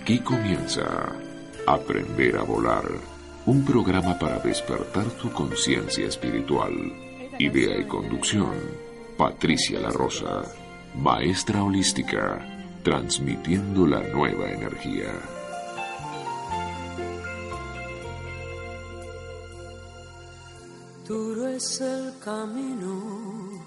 Aquí 0.00 0.20
comienza 0.20 1.12
Aprender 1.66 2.36
a 2.36 2.42
Volar, 2.42 2.84
un 3.46 3.64
programa 3.64 4.18
para 4.18 4.38
despertar 4.38 5.06
tu 5.20 5.32
conciencia 5.32 6.06
espiritual. 6.06 6.72
Idea 7.38 7.78
y 7.78 7.84
conducción, 7.86 8.54
Patricia 9.16 9.80
La 9.80 9.90
Rosa, 9.90 10.44
maestra 10.94 11.64
holística, 11.64 12.38
transmitiendo 12.84 13.86
la 13.86 14.00
nueva 14.00 14.50
energía. 14.50 15.12
Duro 21.08 21.48
es 21.48 21.80
el 21.80 22.12
camino 22.22 23.64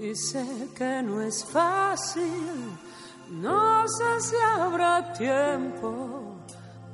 y 0.00 0.14
sé 0.16 0.44
que 0.76 1.02
no 1.02 1.22
es 1.22 1.44
fácil 1.44 2.89
no 3.30 3.88
sé 3.88 4.20
si 4.20 4.36
habrá 4.36 5.12
tiempo 5.12 6.34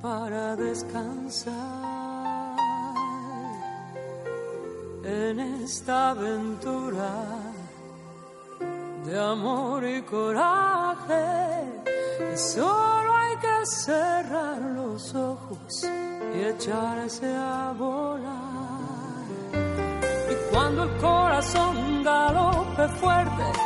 para 0.03 0.57
descansar 0.57 2.57
en 5.03 5.41
esta 5.41 6.11
aventura 6.11 7.11
de 9.05 9.19
amor 9.19 9.85
y 9.85 10.03
coraje. 10.03 11.25
Solo 12.35 13.15
hay 13.15 13.37
que 13.37 13.67
cerrar 13.67 14.61
los 14.61 15.15
ojos 15.15 15.85
y 16.35 16.43
echarse 16.43 17.35
a 17.35 17.73
volar. 17.79 18.27
Y 20.31 20.53
cuando 20.53 20.85
el 20.85 20.97
corazón 20.99 22.03
galope 22.03 22.89
fuerte, 23.01 23.66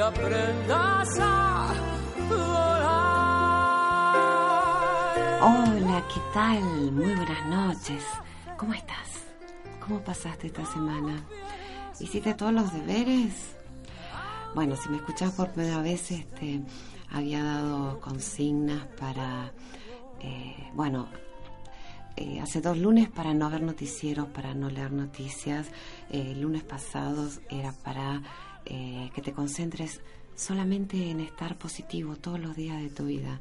Aprendas 0.00 1.18
a 1.20 1.74
volar. 2.28 2.98
Hola, 5.42 6.04
¿qué 6.12 6.20
tal? 6.32 6.92
Muy 6.92 7.14
buenas 7.14 7.46
noches. 7.46 8.04
¿Cómo 8.56 8.74
estás? 8.74 9.24
¿Cómo 9.80 10.00
pasaste 10.00 10.48
esta 10.48 10.64
semana? 10.66 11.24
¿Hiciste 11.98 12.34
todos 12.34 12.52
los 12.52 12.72
deberes? 12.72 13.56
Bueno, 14.54 14.76
si 14.76 14.88
me 14.88 14.98
escuchas 14.98 15.32
por 15.32 15.50
primera 15.50 15.82
vez, 15.82 16.10
este, 16.10 16.60
había 17.10 17.42
dado 17.42 18.00
consignas 18.00 18.86
para, 18.98 19.52
eh, 20.20 20.70
bueno, 20.74 21.08
eh, 22.16 22.40
hace 22.40 22.60
dos 22.60 22.76
lunes 22.76 23.08
para 23.08 23.32
no 23.34 23.48
ver 23.50 23.62
noticieros, 23.62 24.26
para 24.28 24.54
no 24.54 24.70
leer 24.70 24.92
noticias. 24.92 25.68
Eh, 26.10 26.32
el 26.32 26.40
lunes 26.40 26.64
pasados 26.64 27.40
era 27.48 27.72
para 27.84 28.22
eh, 28.70 29.10
que 29.14 29.22
te 29.22 29.32
concentres 29.32 30.00
solamente 30.36 31.10
en 31.10 31.20
estar 31.20 31.56
positivo 31.56 32.16
todos 32.16 32.38
los 32.38 32.54
días 32.54 32.82
de 32.82 32.90
tu 32.90 33.06
vida. 33.06 33.40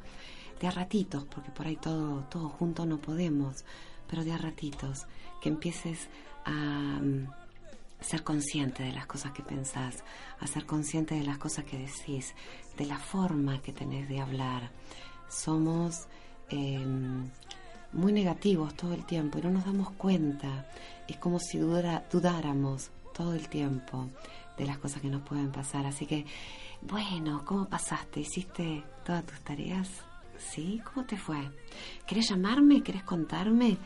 De 0.62 0.68
a 0.68 0.72
ratitos, 0.72 1.26
porque 1.26 1.52
por 1.52 1.68
ahí 1.68 1.76
todo, 1.76 2.22
todo 2.30 2.48
junto 2.48 2.86
no 2.86 2.98
podemos, 2.98 3.66
pero 4.10 4.24
de 4.24 4.32
a 4.32 4.38
ratitos. 4.38 5.06
Que 5.42 5.50
empieces 5.50 6.08
a 6.46 6.52
mm, 6.52 7.28
ser 8.00 8.24
consciente 8.24 8.84
de 8.84 8.94
las 8.94 9.06
cosas 9.06 9.34
que 9.34 9.44
pensás, 9.44 10.04
a 10.40 10.48
ser 10.48 10.66
consciente 10.66 11.14
de 11.16 11.24
las 11.24 11.38
cosas 11.38 11.66
que 11.66 11.78
decís, 11.78 12.34
de 12.78 12.86
la 12.86 12.98
forma 12.98 13.62
que 13.62 13.74
tenés 13.74 14.08
de 14.08 14.22
hablar. 14.22 14.72
Somos 15.30 16.08
em, 16.50 17.30
muy 17.92 18.14
negativos 18.14 18.76
todo 18.76 18.94
el 18.94 19.06
tiempo 19.06 19.40
y 19.40 19.42
no 19.42 19.52
nos 19.52 19.66
damos 19.66 19.92
cuenta. 19.92 20.70
Es 21.08 21.18
como 21.18 21.38
si 21.40 21.58
dudáramos 21.60 22.92
todo 23.14 23.34
el 23.34 23.50
tiempo 23.50 24.10
de 24.58 24.66
las 24.66 24.78
cosas 24.78 25.02
que 25.02 25.10
nos 25.10 25.22
pueden 25.22 25.52
pasar. 25.52 25.86
Así 25.86 26.06
que, 26.06 26.26
bueno, 26.82 27.44
¿cómo 27.46 27.68
pasaste? 27.68 28.22
¿Hiciste 28.22 28.84
todas 29.06 29.26
tus 29.26 29.40
tareas? 29.42 29.90
¿Sí? 30.38 30.82
¿Cómo 30.86 31.06
te 31.06 31.18
fue? 31.18 31.50
¿Querés 32.06 32.30
llamarme? 32.30 32.84
¿Querés 32.84 33.04
contarme? 33.04 33.78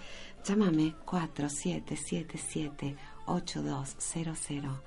Llámame 0.43 0.95
4777 1.05 2.95
8200 3.27 4.79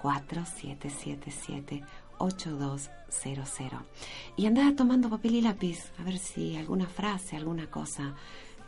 4777 0.00 1.82
8200 2.18 3.82
y 4.36 4.46
anda 4.46 4.74
tomando 4.76 5.10
papel 5.10 5.36
y 5.36 5.40
lápiz 5.40 5.90
a 5.98 6.04
ver 6.04 6.18
si 6.18 6.56
alguna 6.56 6.86
frase, 6.86 7.36
alguna 7.36 7.68
cosa 7.68 8.14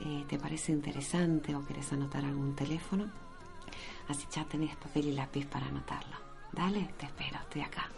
eh, 0.01 0.25
te 0.29 0.39
parece 0.39 0.73
interesante 0.73 1.55
o 1.55 1.65
querés 1.65 1.93
anotar 1.93 2.25
algún 2.25 2.57
teléfono, 2.57 3.11
así 4.09 4.27
ya 4.33 4.45
tenés 4.45 4.75
papel 4.77 5.09
y 5.09 5.13
lápiz 5.13 5.47
para 5.47 5.67
anotarlo. 5.67 6.32
Dale, 6.53 6.91
te 6.99 7.07
espero, 7.07 7.39
estoy 7.41 7.63
acá. 7.63 7.89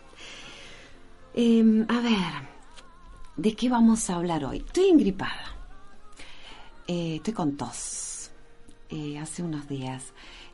Em, 1.35 1.85
a 1.89 2.01
ver, 2.01 2.49
¿de 3.37 3.57
qué 3.57 3.69
vamos 3.69 4.09
a 4.09 4.17
hablar 4.17 4.45
hoy? 4.45 4.59
Estoy 4.59 4.91
engripada. 4.91 5.57
Eh, 6.87 7.17
estoy 7.17 7.35
con 7.35 7.57
tos. 7.57 8.31
Eh, 8.89 9.19
hace 9.19 9.43
unos 9.43 9.69
días. 9.69 10.13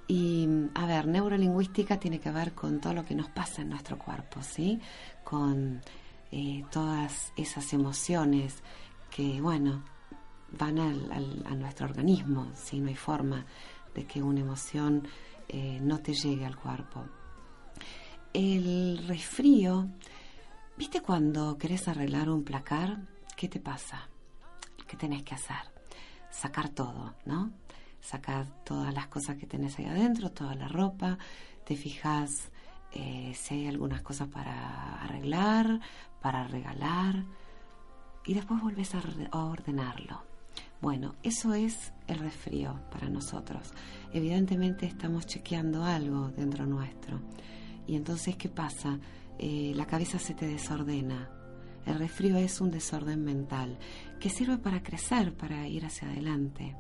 Y, 0.09 0.49
a 0.75 0.87
ver, 0.87 1.07
neurolingüística 1.07 2.01
tiene 2.01 2.19
que 2.19 2.31
ver 2.31 2.53
con 2.53 2.81
todo 2.81 2.95
lo 2.95 3.05
que 3.05 3.15
nos 3.15 3.29
pasa 3.29 3.63
en 3.63 3.69
nuestro 3.69 3.99
cuerpo, 3.99 4.43
¿sí? 4.43 4.81
Con 5.23 5.83
todas 6.71 7.33
esas 7.37 7.73
emociones 7.73 8.63
que, 9.11 9.41
bueno, 9.41 9.83
van 10.59 10.79
al, 10.79 11.43
a 11.45 11.55
nuestro 11.55 11.87
organismo, 11.87 12.51
si 12.55 12.81
no 12.81 12.89
hay 12.89 12.97
forma 12.97 13.45
de 13.95 14.05
que 14.07 14.23
una 14.23 14.41
emoción 14.41 15.07
eh, 15.49 15.79
no 15.83 15.99
te 15.99 16.15
llegue 16.15 16.47
al 16.47 16.57
cuerpo. 16.57 17.05
El 18.33 19.05
resfrío, 19.09 19.89
¿viste 20.77 21.01
cuando 21.01 21.59
querés 21.59 21.89
arreglar 21.89 22.31
un 22.31 22.45
placar? 22.45 22.99
¿Qué 23.37 23.49
te 23.49 23.59
pasa? 23.59 24.09
¿Qué 24.87 24.97
tenés 24.97 25.25
que 25.25 25.35
hacer? 25.35 25.57
Sacar 26.31 26.69
todo, 26.69 27.17
¿no? 27.25 27.51
Sacar 28.01 28.47
todas 28.65 28.95
las 28.95 29.09
cosas 29.09 29.37
que 29.37 29.47
tenés 29.47 29.77
ahí 29.81 29.87
adentro, 29.87 30.31
toda 30.31 30.55
la 30.55 30.69
ropa, 30.69 31.19
te 31.65 31.75
fijas 31.75 32.53
eh, 32.93 33.33
si 33.35 33.55
hay 33.55 33.67
algunas 33.67 34.01
cosas 34.03 34.29
para 34.29 35.03
arreglar, 35.03 35.81
para 36.23 36.47
regalar, 36.47 37.25
y 38.25 38.35
después 38.35 38.61
volvés 38.61 38.95
a 38.95 39.03
ordenarlo. 39.45 40.23
Bueno, 40.81 41.17
eso 41.25 41.53
es 41.53 41.93
el 42.07 42.21
resfrío 42.21 42.81
para 42.93 43.09
nosotros. 43.09 43.73
Evidentemente 44.13 44.87
estamos 44.87 45.27
chequeando 45.27 45.85
algo 45.85 46.29
dentro 46.29 46.65
nuestro. 46.65 47.21
Y 47.91 47.97
entonces, 47.97 48.37
¿qué 48.37 48.49
pasa? 48.49 49.01
Eh, 49.37 49.73
la 49.75 49.85
cabeza 49.85 50.21
se 50.21 50.33
te 50.33 50.47
desordena. 50.47 51.29
El 51.85 51.99
resfrío 51.99 52.37
es 52.37 52.61
un 52.61 52.71
desorden 52.71 53.25
mental 53.25 53.81
que 54.21 54.31
sirve 54.31 54.59
para 54.59 54.81
crecer, 54.81 55.35
para 55.35 55.67
ir 55.67 55.85
hacia 55.85 56.09
adelante. 56.09 56.77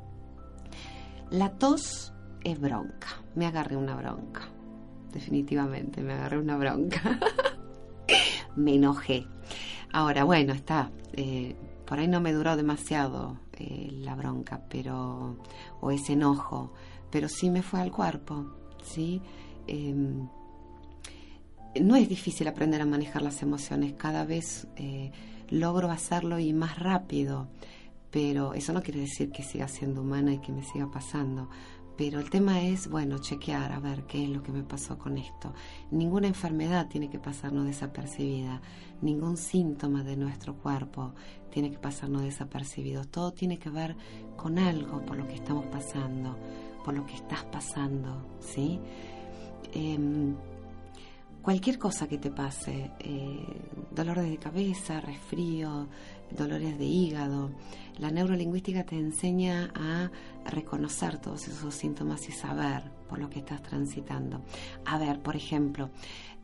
La 1.31 1.59
tos 1.59 2.13
es 2.45 2.61
bronca. 2.61 3.09
Me 3.35 3.47
agarré 3.47 3.77
una 3.77 3.97
bronca. 3.97 4.43
Definitivamente 5.13 6.01
me 6.01 6.13
agarré 6.13 6.39
una 6.39 6.57
bronca. 6.57 7.19
me 8.55 8.77
enojé. 8.77 9.27
Ahora, 9.93 10.23
bueno, 10.23 10.53
está. 10.53 10.93
Eh, 11.15 11.57
por 11.87 11.99
ahí 11.99 12.07
no 12.07 12.21
me 12.21 12.33
duró 12.33 12.55
demasiado 12.55 13.37
eh, 13.55 13.89
la 13.91 14.15
bronca, 14.15 14.63
pero 14.71 15.39
o 15.81 15.91
ese 15.91 16.13
enojo, 16.13 16.73
pero 17.11 17.29
sí 17.29 17.51
me 17.51 17.63
fue 17.63 17.81
al 17.81 17.91
cuerpo, 17.91 18.47
sí. 18.85 19.21
Em, 19.67 20.29
no 21.81 21.97
es 21.97 22.09
difícil 22.09 22.49
aprender 22.49 22.81
a 22.81 22.87
manejar 22.87 23.23
las 23.23 23.43
emociones, 23.43 23.95
cada 23.97 24.25
vez 24.25 24.67
eh, 24.77 25.13
logro 25.51 25.91
hacerlo 25.91 26.39
y 26.39 26.53
más 26.53 26.79
rápido, 26.79 27.49
pero 28.11 28.55
eso 28.55 28.73
no 28.73 28.83
quiere 28.83 29.01
decir 29.01 29.31
que 29.31 29.43
siga 29.43 29.69
siendo 29.69 30.03
humana 30.03 30.33
y 30.33 30.39
que 30.39 30.53
me 30.53 30.65
siga 30.65 30.91
pasando. 30.91 31.49
Pero 31.97 32.19
el 32.19 32.31
tema 32.31 32.63
es, 32.63 32.89
bueno, 32.89 33.19
chequear, 33.19 33.73
a 33.73 33.79
ver 33.79 34.05
qué 34.05 34.25
es 34.25 34.31
lo 34.31 34.43
que 34.43 34.53
me 34.53 34.63
pasó 34.63 34.97
con 34.97 35.19
esto. 35.19 35.53
Ninguna 35.91 36.29
enfermedad 36.29 36.89
tiene 36.89 37.11
que 37.11 37.19
pasarnos 37.19 37.67
desapercibida, 37.67 38.63
ningún 39.03 39.37
síntoma 39.37 40.03
de 40.03 40.17
nuestro 40.17 40.55
cuerpo 40.55 41.13
tiene 41.51 41.71
que 41.71 41.79
pasarnos 41.79 42.23
desapercibido. 42.23 43.05
Todo 43.05 43.33
tiene 43.33 43.59
que 43.59 43.69
ver 43.69 43.97
con 44.37 44.59
algo 44.59 45.05
por 45.05 45.19
lo 45.19 45.27
que 45.27 45.35
estamos 45.35 45.67
pasando. 45.67 46.39
por 46.83 46.95
lo 46.95 47.05
que 47.05 47.15
estás 47.15 47.45
pasando, 47.45 48.27
¿sí? 48.41 48.81
Em, 49.75 50.35
cualquier 51.43 51.79
cosa 51.79 52.09
que 52.09 52.19
te 52.19 52.31
pase, 52.31 52.91
eh, 52.99 53.45
dolores 53.91 54.29
de 54.29 54.39
cabeza, 54.39 55.01
resfrío, 55.01 55.89
dolores 56.31 56.79
de 56.79 56.85
hígado, 56.85 57.51
la 57.99 58.11
neurolingüística 58.11 58.85
te 58.85 58.97
enseña 58.97 59.73
a 59.75 60.11
reconocer 60.49 61.19
todos 61.19 61.49
esos 61.49 61.75
síntomas 61.75 62.29
y 62.29 62.33
saber 62.33 62.91
por 63.09 63.19
lo 63.19 63.29
que 63.29 63.41
estás 63.41 63.63
transitando. 63.63 64.43
A 64.85 64.99
ver, 64.99 65.21
por 65.21 65.37
ejemplo, 65.37 65.91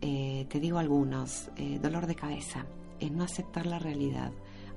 eh, 0.00 0.46
te 0.48 0.60
digo 0.60 0.78
algunos, 0.78 1.50
eh, 1.56 1.78
dolor 1.80 2.06
de 2.06 2.14
cabeza, 2.14 2.66
es 3.00 3.10
no 3.10 3.24
aceptar 3.24 3.66
la 3.66 3.78
realidad. 3.78 4.32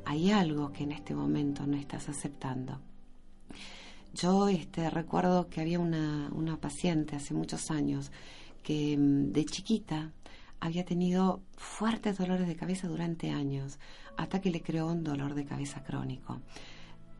Hay 0.06 0.32
algo 0.32 0.72
que 0.72 0.84
en 0.84 0.92
este 0.92 1.14
momento 1.14 1.66
no 1.66 1.78
estás 1.78 2.10
aceptando. 2.10 2.80
Yo 4.14 4.48
este, 4.50 4.90
recuerdo 4.90 5.50
que 5.50 5.62
había 5.62 5.80
una, 5.80 6.30
una 6.34 6.58
paciente 6.58 7.16
hace 7.16 7.34
muchos 7.34 7.70
años 7.70 8.12
que 8.64 8.98
mm, 8.98 9.32
de 9.32 9.46
chiquita 9.46 10.12
había 10.60 10.86
tenido 10.86 11.42
fuertes 11.58 12.18
dolores 12.18 12.48
de 12.48 12.56
cabeza 12.56 12.88
durante 12.88 13.32
años, 13.32 13.80
hasta 14.18 14.42
que 14.42 14.52
le 14.52 14.62
creó 14.62 14.88
un 14.88 15.04
dolor 15.04 15.34
de 15.34 15.46
cabeza 15.46 15.84
crónico. 15.84 16.42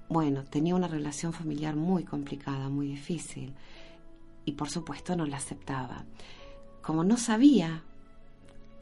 Bueno, 0.10 0.44
tenía 0.44 0.76
una 0.76 0.88
relación 0.88 1.34
familiar 1.34 1.76
muy 1.76 2.04
complicada, 2.04 2.68
muy 2.70 2.88
difícil, 2.88 3.54
y 4.44 4.54
por 4.54 4.70
supuesto 4.70 5.16
no 5.16 5.26
la 5.26 5.38
aceptaba. 5.38 6.06
Como 6.82 7.04
no 7.04 7.18
sabía 7.18 7.84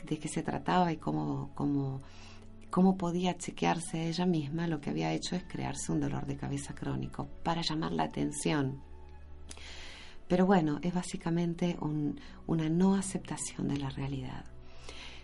de 0.05 0.17
qué 0.17 0.27
se 0.27 0.43
trataba 0.43 0.91
y 0.91 0.97
cómo, 0.97 1.51
cómo, 1.53 2.01
cómo 2.69 2.97
podía 2.97 3.37
chequearse 3.37 4.07
ella 4.07 4.25
misma, 4.25 4.67
lo 4.67 4.79
que 4.79 4.89
había 4.89 5.13
hecho 5.13 5.35
es 5.35 5.43
crearse 5.43 5.91
un 5.91 5.99
dolor 5.99 6.25
de 6.25 6.37
cabeza 6.37 6.73
crónico 6.73 7.27
para 7.43 7.61
llamar 7.61 7.91
la 7.91 8.03
atención. 8.03 8.81
Pero 10.27 10.45
bueno, 10.45 10.79
es 10.81 10.93
básicamente 10.93 11.77
una 12.47 12.69
no 12.69 12.95
aceptación 12.95 13.67
de 13.69 13.77
la 13.77 13.89
realidad. 13.89 14.45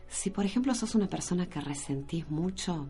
Si 0.07 0.29
por 0.29 0.45
ejemplo 0.45 0.73
sos 0.75 0.95
una 0.95 1.07
persona 1.07 1.47
que 1.47 1.59
resentís 1.59 2.29
mucho, 2.29 2.89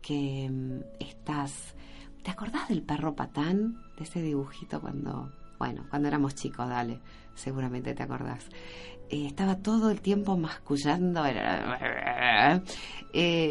que 0.00 0.50
mm, 0.50 0.80
estás... 1.00 1.74
¿Te 2.22 2.30
acordás 2.30 2.68
del 2.68 2.82
perro 2.82 3.14
patán? 3.14 3.80
De 3.96 4.04
ese 4.04 4.20
dibujito 4.20 4.80
cuando... 4.80 5.32
Bueno, 5.58 5.86
cuando 5.88 6.08
éramos 6.08 6.34
chicos, 6.34 6.68
dale, 6.68 7.00
seguramente 7.34 7.94
te 7.94 8.02
acordás. 8.02 8.44
Eh, 9.08 9.26
estaba 9.26 9.56
todo 9.56 9.90
el 9.90 10.00
tiempo 10.00 10.36
mascullando, 10.36 11.24
eh, 11.24 12.60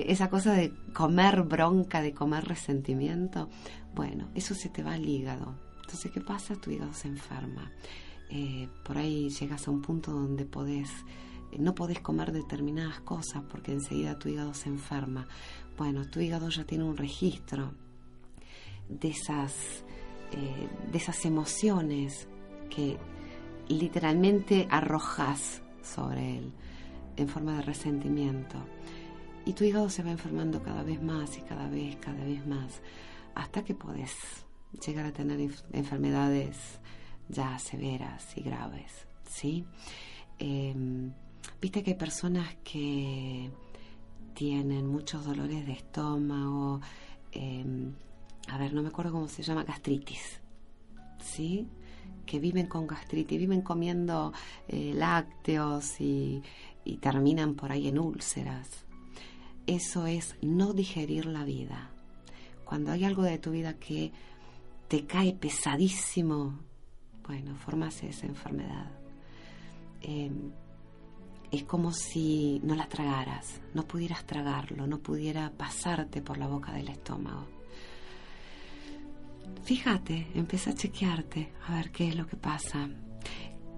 esa 0.08 0.30
cosa 0.30 0.52
de 0.52 0.74
comer 0.94 1.44
bronca, 1.44 2.02
de 2.02 2.14
comer 2.14 2.44
resentimiento. 2.44 3.50
Bueno, 3.96 4.30
eso 4.36 4.54
se 4.56 4.68
te 4.68 4.84
va 4.84 4.94
al 4.94 5.08
hígado 5.08 5.71
entonces, 5.92 6.12
¿qué 6.14 6.22
pasa? 6.22 6.56
Tu 6.56 6.72
hígado 6.72 6.94
se 6.94 7.10
enferma. 7.10 7.70
Eh, 8.30 8.70
por 8.86 8.98
ahí 8.98 9.30
llegas 9.30 9.68
a 9.68 9.72
un 9.72 9.82
punto 9.82 10.14
donde 10.14 10.46
podés, 10.46 10.90
eh, 11.52 11.58
no 11.60 11.76
podés 11.76 12.00
comer 12.00 12.32
determinadas 12.32 13.02
cosas 13.02 13.44
porque 13.52 13.74
enseguida 13.74 14.18
tu 14.18 14.30
hígado 14.30 14.54
se 14.54 14.70
enferma. 14.70 15.28
Bueno, 15.78 16.10
tu 16.10 16.22
hígado 16.22 16.48
ya 16.48 16.64
tiene 16.64 16.86
un 16.86 16.96
registro 16.96 17.74
de 18.88 19.10
esas, 19.10 19.84
eh, 20.32 20.70
de 20.90 20.98
esas 20.98 21.26
emociones 21.26 22.30
que 22.70 22.98
literalmente 23.68 24.70
arrojas 24.72 25.62
sobre 25.84 26.38
él 26.38 26.54
en 27.18 27.28
forma 27.28 27.58
de 27.58 27.64
resentimiento. 27.64 28.56
Y 29.46 29.52
tu 29.52 29.66
hígado 29.66 29.90
se 29.90 30.04
va 30.04 30.12
enfermando 30.12 30.64
cada 30.64 30.84
vez 30.84 31.04
más 31.04 31.38
y 31.38 31.42
cada 31.42 31.68
vez, 31.68 31.98
cada 31.98 32.24
vez 32.24 32.48
más, 32.48 32.82
hasta 33.36 33.66
que 33.66 33.76
podés 33.76 34.46
llegar 34.86 35.06
a 35.06 35.12
tener 35.12 35.40
enfermedades 35.74 36.80
ya 37.30 37.58
severas 37.60 38.38
y 38.38 38.42
graves, 38.42 39.08
¿sí? 39.30 39.66
Em, 40.40 41.12
viste 41.62 41.84
que 41.84 41.92
hay 41.92 41.98
personas 41.98 42.56
que 42.64 43.50
tienen 44.34 44.88
muchos 44.88 45.26
dolores 45.26 45.66
de 45.66 45.74
estómago, 45.74 46.82
em, 47.32 47.94
a 48.48 48.58
ver, 48.58 48.74
no 48.74 48.82
me 48.82 48.90
acuerdo 48.90 49.12
cómo 49.12 49.28
se 49.28 49.44
llama, 49.44 49.64
gastritis, 49.64 50.42
¿sí? 51.24 51.68
Que 52.26 52.40
viven 52.40 52.68
con 52.68 52.88
gastritis, 52.88 53.40
viven 53.40 53.62
comiendo 53.62 54.34
eh, 54.68 54.94
lácteos 54.96 56.00
y, 56.02 56.42
y 56.84 56.98
terminan 56.98 57.56
por 57.56 57.72
ahí 57.72 57.88
en 57.88 58.00
úlceras. 58.00 58.86
Eso 59.68 60.08
es 60.08 60.36
no 60.42 60.74
digerir 60.74 61.26
la 61.26 61.44
vida. 61.44 61.92
Cuando 62.66 62.92
hay 62.92 63.04
algo 63.04 63.24
de 63.24 63.38
tu 63.38 63.52
vida 63.52 63.74
que 63.76 64.12
te 64.92 65.06
cae 65.06 65.32
pesadísimo, 65.32 66.60
bueno, 67.26 67.56
formas 67.56 68.04
esa 68.04 68.26
enfermedad. 68.26 68.92
Em, 70.02 70.52
es 71.50 71.64
como 71.64 71.94
si 71.94 72.60
no 72.62 72.76
la 72.76 72.90
tragaras, 72.90 73.62
no 73.74 73.88
pudieras 73.88 74.26
tragarlo, 74.26 74.88
no 74.88 75.00
pudiera 75.00 75.50
pasarte 75.50 76.22
por 76.22 76.38
la 76.38 76.48
boca 76.48 76.74
del 76.74 76.90
estómago. 76.90 77.48
Fíjate, 79.64 80.28
empieza 80.36 80.72
a 80.72 80.76
chequearte, 80.76 81.54
a 81.70 81.76
ver 81.76 81.92
qué 81.92 82.10
es 82.10 82.18
lo 82.18 82.28
que 82.28 82.36
pasa. 82.36 82.90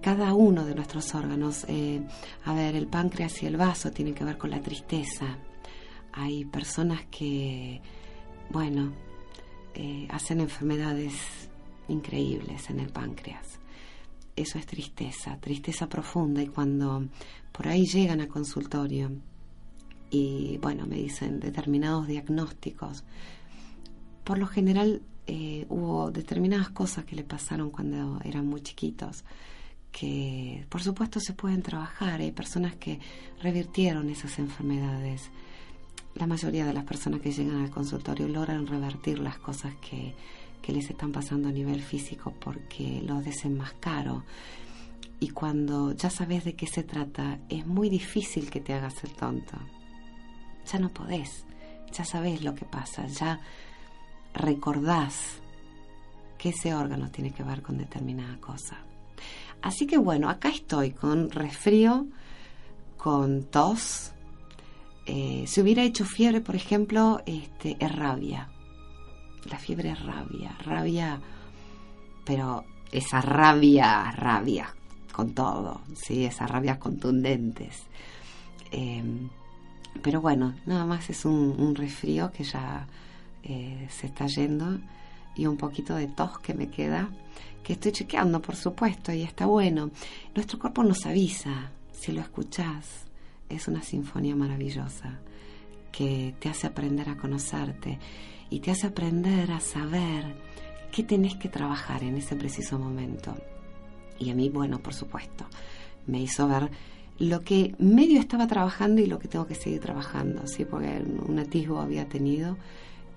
Cada 0.02 0.34
uno 0.34 0.64
de 0.64 0.74
nuestros 0.74 1.14
órganos, 1.14 1.64
eh, 1.68 2.04
a 2.44 2.54
ver, 2.54 2.74
el 2.74 2.88
páncreas 2.88 3.40
y 3.40 3.46
el 3.46 3.56
vaso 3.56 3.92
tienen 3.92 4.14
que 4.14 4.24
ver 4.24 4.36
con 4.36 4.50
la 4.50 4.60
tristeza. 4.60 5.38
Hay 6.12 6.44
personas 6.44 7.06
que, 7.06 7.80
bueno, 8.50 9.03
eh, 9.74 10.06
hacen 10.10 10.40
enfermedades 10.40 11.14
increíbles 11.88 12.70
en 12.70 12.80
el 12.80 12.90
páncreas. 12.90 13.58
Eso 14.36 14.58
es 14.58 14.66
tristeza, 14.66 15.38
tristeza 15.40 15.88
profunda 15.88 16.42
y 16.42 16.48
cuando 16.48 17.06
por 17.52 17.68
ahí 17.68 17.84
llegan 17.86 18.20
a 18.20 18.28
consultorio 18.28 19.10
y 20.10 20.58
bueno, 20.58 20.86
me 20.86 20.96
dicen 20.96 21.40
determinados 21.40 22.06
diagnósticos, 22.06 23.04
por 24.24 24.38
lo 24.38 24.46
general 24.46 25.02
eh, 25.26 25.66
hubo 25.68 26.10
determinadas 26.10 26.70
cosas 26.70 27.04
que 27.04 27.16
le 27.16 27.24
pasaron 27.24 27.70
cuando 27.70 28.20
eran 28.24 28.46
muy 28.46 28.60
chiquitos 28.60 29.24
que 29.94 30.66
por 30.68 30.82
supuesto 30.82 31.20
se 31.20 31.34
pueden 31.34 31.62
trabajar. 31.62 32.20
Hay 32.20 32.32
personas 32.32 32.74
que 32.74 32.98
revirtieron 33.40 34.10
esas 34.10 34.38
enfermedades 34.40 35.30
la 36.14 36.26
mayoría 36.26 36.64
de 36.64 36.72
las 36.72 36.84
personas 36.84 37.20
que 37.20 37.32
llegan 37.32 37.62
al 37.62 37.70
consultorio 37.70 38.28
logran 38.28 38.66
revertir 38.66 39.18
las 39.18 39.38
cosas 39.38 39.74
que, 39.76 40.14
les 40.66 40.88
están 40.88 41.12
pasando 41.12 41.50
a 41.50 41.52
nivel 41.52 41.82
físico 41.82 42.32
porque 42.40 43.02
los 43.04 43.22
desenmascaro. 43.22 44.24
Y 45.20 45.28
cuando 45.28 45.92
ya 45.92 46.08
sabes 46.08 46.44
de 46.44 46.54
qué 46.54 46.66
se 46.66 46.82
trata, 46.82 47.38
es 47.50 47.66
muy 47.66 47.90
difícil 47.90 48.50
que 48.50 48.60
te 48.60 48.72
hagas 48.72 49.04
el 49.04 49.12
tonto. 49.12 49.58
Ya 50.72 50.78
no 50.78 50.88
podés, 50.88 51.44
ya 51.92 52.06
sabes 52.06 52.42
lo 52.42 52.54
que 52.54 52.64
pasa, 52.64 53.06
ya 53.08 53.40
recordás 54.32 55.40
que 56.38 56.48
ese 56.48 56.74
órgano 56.74 57.10
tiene 57.10 57.32
que 57.32 57.42
ver 57.42 57.60
con 57.60 57.76
determinada 57.76 58.38
cosa. 58.40 58.78
Así 59.60 59.86
que 59.86 59.98
bueno, 59.98 60.30
acá 60.30 60.48
estoy 60.48 60.92
con 60.92 61.30
resfrío, 61.30 62.06
con 62.96 63.44
tos, 63.44 64.13
eh, 65.06 65.44
si 65.46 65.60
hubiera 65.60 65.82
hecho 65.82 66.04
fiebre, 66.04 66.40
por 66.40 66.56
ejemplo, 66.56 67.20
este, 67.26 67.76
es 67.78 67.94
rabia. 67.94 68.48
La 69.50 69.58
fiebre 69.58 69.90
es 69.90 70.00
rabia, 70.02 70.56
rabia, 70.64 71.20
pero 72.24 72.64
esa 72.90 73.20
rabia, 73.20 74.10
rabia 74.12 74.74
con 75.12 75.34
todo, 75.34 75.82
¿sí? 75.94 76.24
esas 76.24 76.50
rabias 76.50 76.78
contundentes. 76.78 77.82
Em, 78.70 79.28
pero 80.02 80.20
bueno, 80.20 80.54
nada 80.66 80.84
más 80.86 81.08
es 81.10 81.24
un, 81.24 81.54
un 81.58 81.74
resfrío 81.74 82.32
que 82.32 82.44
ya 82.44 82.86
eh, 83.42 83.86
se 83.90 84.06
está 84.06 84.26
yendo 84.26 84.80
y 85.36 85.46
un 85.46 85.56
poquito 85.56 85.94
de 85.94 86.06
tos 86.08 86.38
que 86.38 86.54
me 86.54 86.68
queda, 86.68 87.10
que 87.62 87.74
estoy 87.74 87.92
chequeando, 87.92 88.40
por 88.40 88.56
supuesto, 88.56 89.12
y 89.12 89.22
está 89.22 89.46
bueno. 89.46 89.90
Nuestro 90.34 90.58
cuerpo 90.58 90.82
nos 90.82 91.04
avisa, 91.06 91.70
si 91.92 92.12
lo 92.12 92.20
escuchás, 92.20 93.03
es 93.48 93.68
una 93.68 93.82
sinfonía 93.82 94.36
maravillosa 94.36 95.20
que 95.92 96.34
te 96.40 96.48
hace 96.48 96.66
aprender 96.66 97.08
a 97.08 97.16
conocerte 97.16 97.98
y 98.50 98.60
te 98.60 98.70
hace 98.70 98.88
aprender 98.88 99.52
a 99.52 99.60
saber 99.60 100.36
qué 100.90 101.02
tenés 101.02 101.36
que 101.36 101.48
trabajar 101.48 102.02
en 102.02 102.16
ese 102.16 102.36
preciso 102.36 102.78
momento. 102.78 103.34
Y 104.18 104.30
a 104.30 104.34
mí, 104.34 104.48
bueno, 104.48 104.78
por 104.80 104.94
supuesto, 104.94 105.46
me 106.06 106.20
hizo 106.20 106.48
ver 106.48 106.70
lo 107.18 107.40
que 107.42 107.74
medio 107.78 108.18
estaba 108.18 108.46
trabajando 108.46 109.00
y 109.00 109.06
lo 109.06 109.18
que 109.18 109.28
tengo 109.28 109.46
que 109.46 109.54
seguir 109.54 109.80
trabajando, 109.80 110.46
¿sí? 110.46 110.64
porque 110.64 111.02
un 111.26 111.38
atisbo 111.38 111.80
había 111.80 112.08
tenido 112.08 112.56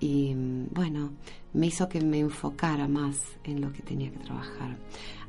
y 0.00 0.34
bueno, 0.70 1.12
me 1.52 1.66
hizo 1.66 1.88
que 1.88 2.00
me 2.00 2.20
enfocara 2.20 2.86
más 2.86 3.20
en 3.44 3.60
lo 3.60 3.72
que 3.72 3.82
tenía 3.82 4.10
que 4.10 4.18
trabajar. 4.18 4.76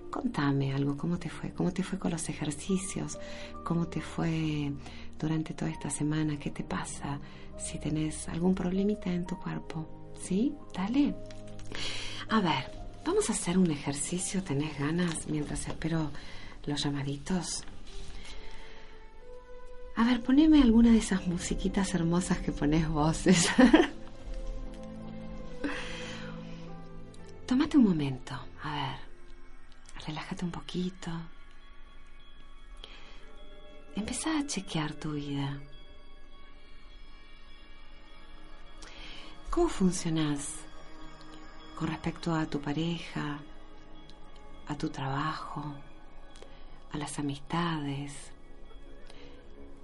Contame 0.10 0.74
algo, 0.74 0.98
¿cómo 0.98 1.18
te 1.18 1.30
fue? 1.30 1.52
¿Cómo 1.52 1.72
te 1.72 1.84
fue 1.84 2.00
con 2.00 2.12
los 2.12 2.28
ejercicios? 2.30 3.20
¿Cómo 3.64 3.88
te 3.88 4.02
fue 4.02 4.72
durante 5.20 5.54
toda 5.54 5.70
esta 5.70 5.90
semana? 5.90 6.40
¿Qué 6.40 6.50
te 6.50 6.64
pasa? 6.64 7.20
Si 7.58 7.80
tenés 7.80 8.28
algún 8.30 8.56
problemita 8.56 9.12
en 9.12 9.26
tu 9.26 9.38
cuerpo. 9.38 9.86
¿Sí? 10.20 10.54
Dale. 10.74 11.14
A 12.30 12.40
ver, 12.40 12.72
vamos 13.06 13.30
a 13.30 13.34
hacer 13.34 13.58
un 13.58 13.70
ejercicio. 13.70 14.44
¿Tenés 14.44 14.78
ganas 14.80 15.28
mientras 15.28 15.68
espero 15.68 16.12
los 16.66 16.84
llamaditos? 16.84 17.64
A 19.98 20.04
ver, 20.04 20.22
poneme 20.22 20.62
alguna 20.62 20.92
de 20.92 21.00
esas 21.00 21.26
musiquitas 21.26 21.96
hermosas 21.96 22.38
que 22.38 22.52
pones 22.52 22.88
voces. 22.88 23.50
Tómate 27.48 27.78
un 27.78 27.86
momento, 27.86 28.36
a 28.62 28.76
ver, 28.76 29.00
relájate 30.06 30.46
un 30.46 30.52
poquito. 30.52 31.10
Empezá 33.96 34.38
a 34.38 34.46
chequear 34.46 34.94
tu 34.94 35.14
vida. 35.14 35.60
¿Cómo 39.50 39.68
funcionas 39.68 40.60
con 41.76 41.88
respecto 41.88 42.36
a 42.36 42.46
tu 42.46 42.62
pareja, 42.62 43.40
a 44.68 44.78
tu 44.78 44.90
trabajo, 44.90 45.74
a 46.92 46.98
las 47.00 47.18
amistades? 47.18 48.37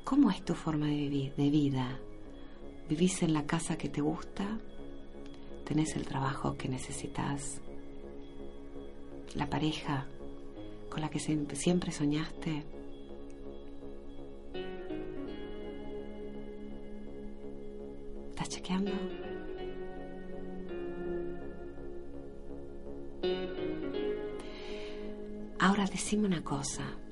¿Cómo 0.04 0.30
es 0.30 0.44
tu 0.44 0.54
forma 0.54 0.88
de, 0.88 0.96
vivir, 0.96 1.34
de 1.36 1.50
vida? 1.50 2.00
¿Vivís 2.90 3.24
en 3.24 3.34
la 3.34 3.46
casa 3.46 3.78
que 3.78 3.88
te 3.88 4.02
gusta? 4.02 4.60
¿Tenés 5.66 5.96
el 5.96 6.06
trabajo 6.06 6.58
que 6.58 6.68
necesitas? 6.68 7.62
¿La 9.36 9.50
pareja 9.50 10.06
con 10.90 11.02
la 11.02 11.10
que 11.10 11.20
siempre 11.20 11.92
soñaste? 11.92 12.66
¿Estás 18.30 18.50
chequeando? 18.50 18.92
Ahora 25.60 25.86
decime 25.86 26.28
una 26.28 26.44
cosa. 26.44 27.03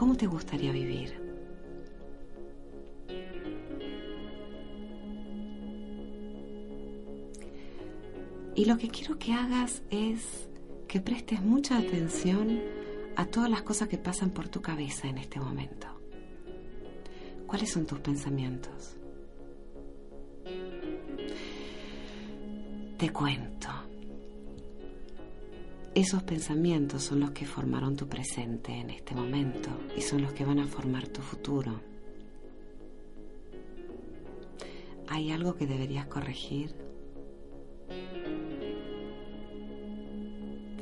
¿Cómo 0.00 0.16
te 0.16 0.26
gustaría 0.26 0.72
vivir? 0.72 1.12
Y 8.54 8.64
lo 8.64 8.78
que 8.78 8.88
quiero 8.88 9.18
que 9.18 9.34
hagas 9.34 9.82
es 9.90 10.48
que 10.88 11.02
prestes 11.02 11.42
mucha 11.42 11.76
atención 11.76 12.62
a 13.14 13.26
todas 13.26 13.50
las 13.50 13.60
cosas 13.60 13.88
que 13.88 13.98
pasan 13.98 14.30
por 14.30 14.48
tu 14.48 14.62
cabeza 14.62 15.06
en 15.06 15.18
este 15.18 15.38
momento. 15.38 15.86
¿Cuáles 17.46 17.70
son 17.70 17.84
tus 17.84 17.98
pensamientos? 17.98 18.96
Te 22.96 23.10
cuento. 23.12 23.79
Esos 26.00 26.22
pensamientos 26.22 27.02
son 27.02 27.20
los 27.20 27.32
que 27.32 27.44
formaron 27.44 27.94
tu 27.94 28.08
presente 28.08 28.72
en 28.72 28.88
este 28.88 29.14
momento 29.14 29.68
y 29.94 30.00
son 30.00 30.22
los 30.22 30.32
que 30.32 30.46
van 30.46 30.58
a 30.58 30.66
formar 30.66 31.06
tu 31.08 31.20
futuro. 31.20 31.78
¿Hay 35.08 35.30
algo 35.30 35.56
que 35.56 35.66
deberías 35.66 36.06
corregir? 36.06 36.74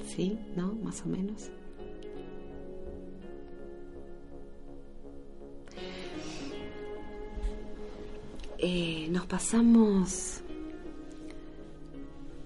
¿Sí? 0.07 0.39
¿No? 0.55 0.75
Más 0.75 1.03
o 1.03 1.09
menos. 1.09 1.51
Eh, 8.59 9.09
nos 9.11 9.27
pasamos 9.27 10.45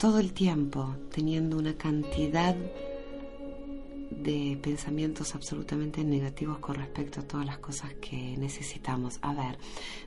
todo 0.02 0.18
el 0.18 0.32
tiempo 0.32 0.96
teniendo 1.14 1.56
una 1.56 1.74
cantidad 1.74 2.56
de 4.10 4.58
pensamientos 4.60 5.36
absolutamente 5.36 6.02
negativos 6.02 6.58
con 6.58 6.74
respecto 6.74 7.20
a 7.20 7.22
todas 7.22 7.46
las 7.46 7.58
cosas 7.58 7.94
que 8.00 8.36
necesitamos. 8.36 9.20
A 9.22 9.32
ver, 9.32 9.58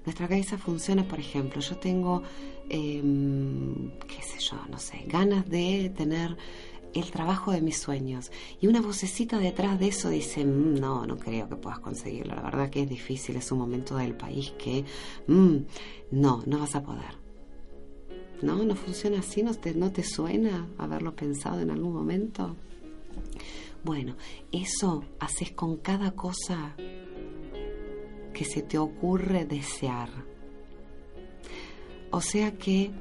nuestra 0.03 0.27
cabeza 0.27 0.57
funciona, 0.57 1.07
por 1.07 1.21
ejemplo, 1.21 1.61
yo 1.61 1.77
tengo, 1.77 2.23
em, 2.67 3.91
qué 4.05 4.21
sé 4.21 4.39
yo, 4.39 4.57
no 4.69 4.79
sé, 4.79 5.05
ganas 5.07 5.49
de 5.49 5.89
tener 5.95 6.35
el 6.93 7.09
trabajo 7.09 7.53
de 7.53 7.61
mis 7.61 7.77
sueños. 7.77 8.33
Y 8.59 8.67
una 8.67 8.81
vocecita 8.81 9.37
detrás 9.37 9.79
de 9.79 9.87
eso 9.87 10.09
dice, 10.09 10.43
mm, 10.43 10.77
no, 10.77 11.05
no 11.07 11.17
creo 11.17 11.47
que 11.47 11.55
puedas 11.55 11.79
conseguirlo. 11.79 12.35
La 12.35 12.41
verdad 12.41 12.69
que 12.69 12.81
es 12.81 12.89
difícil, 12.89 13.37
es 13.37 13.49
un 13.49 13.59
momento 13.59 13.95
del 13.95 14.13
país 14.13 14.51
que, 14.59 14.83
mm, 15.27 15.55
no, 16.11 16.43
no 16.45 16.59
vas 16.59 16.75
a 16.75 16.83
poder. 16.83 17.24
¿No? 18.41 18.63
¿No 18.63 18.75
funciona 18.75 19.19
así? 19.19 19.43
¿No 19.43 19.53
te, 19.53 19.73
¿No 19.73 19.91
te 19.91 20.03
suena 20.03 20.67
haberlo 20.77 21.15
pensado 21.15 21.61
en 21.61 21.71
algún 21.71 21.93
momento? 21.93 22.55
Bueno, 23.83 24.15
eso 24.51 25.03
haces 25.19 25.51
con 25.51 25.77
cada 25.77 26.11
cosa 26.11 26.75
que 28.33 28.43
se 28.43 28.61
te 28.61 28.77
ocurre 28.77 29.45
desear. 29.45 30.09
O 32.11 32.21
sea 32.21 32.57
que 32.57 32.91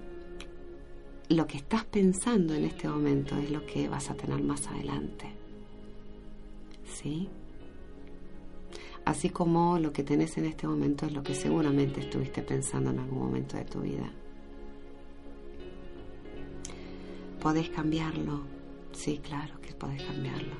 lo 1.28 1.46
que 1.46 1.56
estás 1.56 1.84
pensando 1.84 2.54
en 2.54 2.64
este 2.64 2.88
momento 2.88 3.36
es 3.36 3.50
lo 3.50 3.64
que 3.66 3.88
vas 3.88 4.10
a 4.10 4.14
tener 4.14 4.42
más 4.42 4.66
adelante. 4.66 5.26
¿Sí? 6.86 7.28
Así 9.04 9.30
como 9.30 9.78
lo 9.78 9.92
que 9.92 10.02
tenés 10.02 10.36
en 10.38 10.46
este 10.46 10.66
momento 10.66 11.06
es 11.06 11.12
lo 11.12 11.22
que 11.22 11.34
seguramente 11.34 12.00
estuviste 12.00 12.42
pensando 12.42 12.90
en 12.90 13.00
algún 13.00 13.18
momento 13.18 13.56
de 13.56 13.64
tu 13.64 13.80
vida. 13.80 14.10
¿Podés 17.44 17.68
cambiarlo? 17.68 18.40
Sí, 18.92 19.20
claro 19.22 19.60
que 19.60 19.74
podés 19.74 20.02
cambiarlo. 20.02 20.54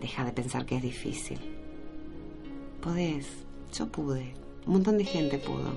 Deja 0.00 0.24
de 0.24 0.32
pensar 0.32 0.64
que 0.64 0.76
es 0.76 0.82
difícil. 0.82 1.38
Podés, 2.80 3.26
yo 3.74 3.86
pude, 3.88 4.32
un 4.64 4.72
montón 4.72 4.96
de 4.96 5.04
gente 5.04 5.36
pudo. 5.36 5.76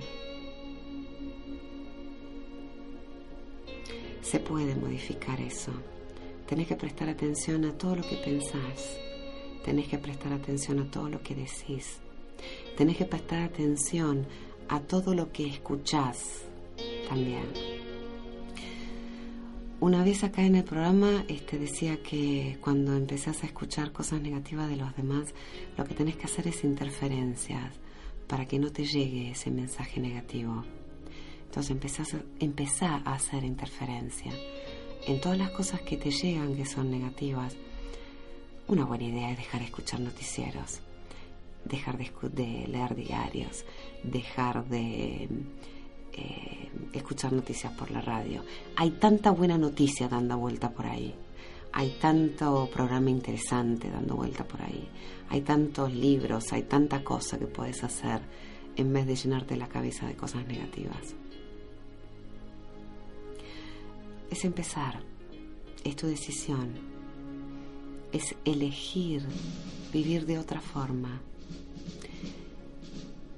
Se 4.21 4.39
puede 4.39 4.75
modificar 4.75 5.41
eso. 5.41 5.73
Tenés 6.47 6.67
que 6.67 6.77
prestar 6.77 7.09
atención 7.09 7.65
a 7.65 7.77
todo 7.77 7.97
lo 7.97 8.03
que 8.03 8.15
pensás. 8.15 8.97
Tenés 9.65 9.89
que 9.89 9.97
prestar 9.97 10.31
atención 10.31 10.79
a 10.79 10.89
todo 10.89 11.09
lo 11.09 11.21
que 11.21 11.35
decís. 11.35 11.97
Tenés 12.77 12.95
que 12.95 13.03
prestar 13.03 13.41
atención 13.41 14.25
a 14.69 14.79
todo 14.79 15.13
lo 15.13 15.33
que 15.33 15.47
escuchás 15.47 16.45
también. 17.09 17.68
Una 19.81 20.03
vez 20.03 20.25
acá 20.25 20.43
en 20.43 20.55
el 20.55 20.65
programa 20.65 21.23
este, 21.29 21.57
decía 21.57 22.03
que 22.03 22.57
cuando 22.59 22.93
empezás 22.97 23.43
a 23.43 23.45
escuchar 23.45 23.93
cosas 23.93 24.19
negativas 24.21 24.67
de 24.67 24.75
los 24.75 24.93
demás, 24.97 25.33
lo 25.77 25.85
que 25.85 25.93
tenés 25.93 26.17
que 26.17 26.25
hacer 26.25 26.49
es 26.49 26.65
interferencias 26.65 27.75
para 28.27 28.45
que 28.45 28.59
no 28.59 28.73
te 28.73 28.83
llegue 28.83 29.31
ese 29.31 29.49
mensaje 29.51 30.01
negativo. 30.01 30.65
Entonces 31.45 31.71
empezás 31.71 32.13
empezá 32.41 33.01
a 33.05 33.13
hacer 33.13 33.45
interferencia. 33.45 34.33
en 35.07 35.21
todas 35.21 35.37
las 35.37 35.51
cosas 35.51 35.79
que 35.81 35.95
te 35.95 36.11
llegan 36.11 36.57
que 36.57 36.65
son 36.65 36.91
negativas, 36.91 37.55
una 38.67 38.83
buena 38.83 39.05
idea 39.05 39.31
es 39.31 39.37
dejar 39.37 39.61
de 39.61 39.67
escuchar 39.67 40.01
noticieros, 40.01 40.81
dejar 41.63 41.97
de, 41.97 42.67
leer 42.67 42.95
diarios, 42.95 43.63
dejar 44.03 44.67
de 44.67 45.29
eh, 46.13 46.58
escuchar 46.93 47.33
noticias 47.33 47.73
por 47.73 47.91
la 47.91 48.01
radio. 48.01 48.43
Hay 48.75 48.91
tanta 48.91 49.31
buena 49.31 49.57
noticia 49.57 50.07
dando 50.07 50.37
vuelta 50.37 50.69
por 50.71 50.85
ahí. 50.85 51.13
Hay 51.71 51.97
tanto 52.01 52.69
programa 52.73 53.09
interesante 53.09 53.89
dando 53.89 54.15
vuelta 54.15 54.43
por 54.43 54.61
ahí. 54.61 54.87
Hay 55.29 55.41
tantos 55.41 55.93
libros, 55.93 56.51
hay 56.51 56.63
tanta 56.63 57.03
cosa 57.03 57.37
que 57.37 57.45
puedes 57.45 57.83
hacer 57.83 58.21
en 58.75 58.91
vez 58.91 59.05
de 59.05 59.15
llenarte 59.15 59.55
la 59.55 59.67
cabeza 59.67 60.07
de 60.07 60.15
cosas 60.15 60.47
negativas. 60.47 61.15
Es 64.31 64.45
empezar, 64.45 65.01
es 65.83 65.95
tu 65.95 66.07
decisión 66.07 66.99
es 68.11 68.35
elegir 68.45 69.23
vivir 69.93 70.25
de 70.25 70.37
otra 70.37 70.61
forma. 70.61 71.21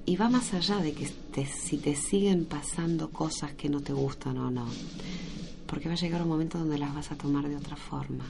Y 0.06 0.18
va 0.18 0.30
más 0.30 0.54
allá 0.54 0.78
de 0.78 0.94
que 0.94 1.08
si 1.46 1.78
te 1.78 1.96
siguen 1.96 2.46
pasando 2.46 3.10
cosas 3.12 3.54
que 3.54 3.70
no 3.70 3.82
te 3.82 3.94
gustan 3.94 4.38
o 4.38 4.52
no, 4.52 4.66
porque 5.68 5.88
va 5.88 5.94
a 5.94 5.98
llegar 5.98 6.22
un 6.22 6.28
momento 6.28 6.58
donde 6.58 6.78
las 6.78 6.94
vas 6.94 7.12
a 7.12 7.16
tomar 7.16 7.48
de 7.48 7.56
otra 7.56 7.76
forma 7.76 8.26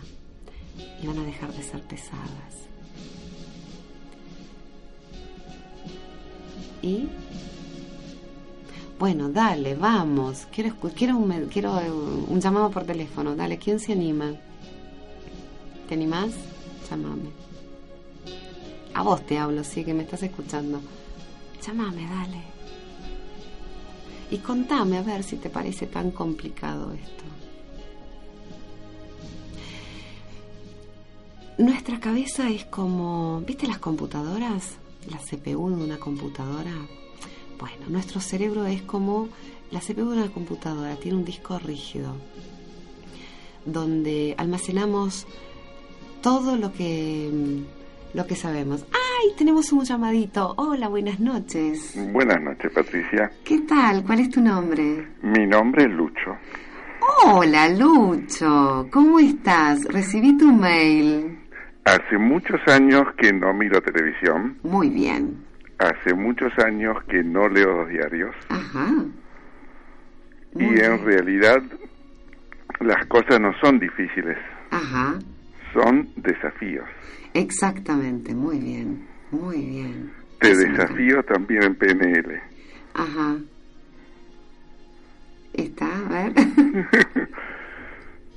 y 1.02 1.08
van 1.08 1.18
a 1.18 1.24
dejar 1.24 1.54
de 1.54 1.64
ser 1.64 1.82
pesadas. 1.82 2.68
Y 6.82 7.08
bueno, 9.00 9.30
dale, 9.30 9.74
vamos. 9.76 10.48
Quiero, 10.52 10.76
quiero, 10.96 11.18
un, 11.18 11.48
quiero 11.48 11.74
un 12.28 12.40
llamado 12.40 12.70
por 12.70 12.84
teléfono. 12.84 13.36
Dale, 13.36 13.58
¿quién 13.58 13.80
se 13.80 13.94
anima? 13.94 14.34
¿Te 15.88 15.96
animás? 15.96 16.32
Llámame. 16.90 17.32
A 18.94 19.02
vos 19.04 19.26
te 19.26 19.40
hablo, 19.40 19.64
sí, 19.64 19.84
que 19.84 19.96
me 19.96 20.04
estás 20.04 20.22
escuchando. 20.22 20.82
Llámame, 21.66 22.08
dale. 22.08 22.42
Y 24.32 24.38
contame 24.38 24.98
a 24.98 25.02
ver 25.02 25.24
si 25.24 25.36
te 25.36 25.50
parece 25.50 25.88
tan 25.88 26.12
complicado 26.12 26.92
esto. 26.94 27.24
Nuestra 31.58 32.00
cabeza 32.00 32.50
es 32.50 32.66
como, 32.66 33.42
¿viste 33.46 33.68
las 33.68 33.78
computadoras? 33.78 34.78
La 35.10 35.18
CPU 35.18 35.70
de 35.70 35.84
una 35.84 35.98
computadora. 35.98 36.72
Bueno, 37.60 37.86
nuestro 37.90 38.20
cerebro 38.20 38.66
es 38.66 38.82
como 38.82 39.28
la 39.70 39.80
CPU 39.80 40.10
de 40.10 40.18
una 40.18 40.32
computadora, 40.32 40.96
tiene 40.96 41.18
un 41.18 41.26
disco 41.26 41.60
rígido 41.60 42.16
donde 43.66 44.34
almacenamos 44.38 45.28
todo 46.22 46.56
lo 46.56 46.74
que, 46.74 47.64
lo 48.14 48.26
que 48.26 48.36
sabemos. 48.36 48.86
¡Ay! 49.22 49.34
Tenemos 49.38 49.72
un 49.72 49.84
llamadito. 49.84 50.54
Hola, 50.58 50.88
buenas 50.88 51.20
noches. 51.20 51.96
Buenas 52.12 52.42
noches, 52.42 52.72
Patricia. 52.74 53.32
¿Qué 53.44 53.60
tal? 53.62 54.04
¿Cuál 54.04 54.20
es 54.22 54.30
tu 54.30 54.42
nombre? 54.42 55.08
Mi 55.22 55.46
nombre 55.46 55.84
es 55.84 55.92
Lucho. 55.92 56.38
Hola, 57.26 57.70
Lucho. 57.70 58.88
¿Cómo 58.92 59.20
estás? 59.20 59.84
Recibí 59.86 60.38
tu 60.38 60.52
mail. 60.52 61.38
Hace 61.86 62.18
muchos 62.18 62.60
años 62.68 63.04
que 63.18 63.32
no 63.34 63.54
miro 63.54 63.82
televisión. 63.82 64.58
Muy 64.64 64.90
bien. 64.90 65.46
Hace 65.78 66.14
muchos 66.16 66.52
años 66.66 66.98
que 67.08 67.24
no 67.24 67.48
leo 67.48 67.82
los 67.82 67.90
diarios. 67.90 68.36
Ajá. 68.50 68.88
y 70.56 70.66
en 70.66 71.06
realidad 71.06 71.62
las 72.80 73.06
cosas 73.08 73.40
no 73.40 73.52
son 73.62 73.80
difíciles. 73.80 74.38
Ajá 74.72 75.20
son 75.74 76.10
desafíos. 76.16 76.86
Exactamente, 77.34 78.36
muy 78.36 78.60
bien, 78.60 79.08
muy 79.32 79.58
bien. 79.58 80.12
Te 80.40 80.56
desafío 80.56 81.24
también 81.24 81.64
en 81.64 81.76
PNL. 81.76 82.42
Ajá. 82.94 83.38
Está, 85.54 85.88
a 86.06 86.10
ver. 86.10 86.34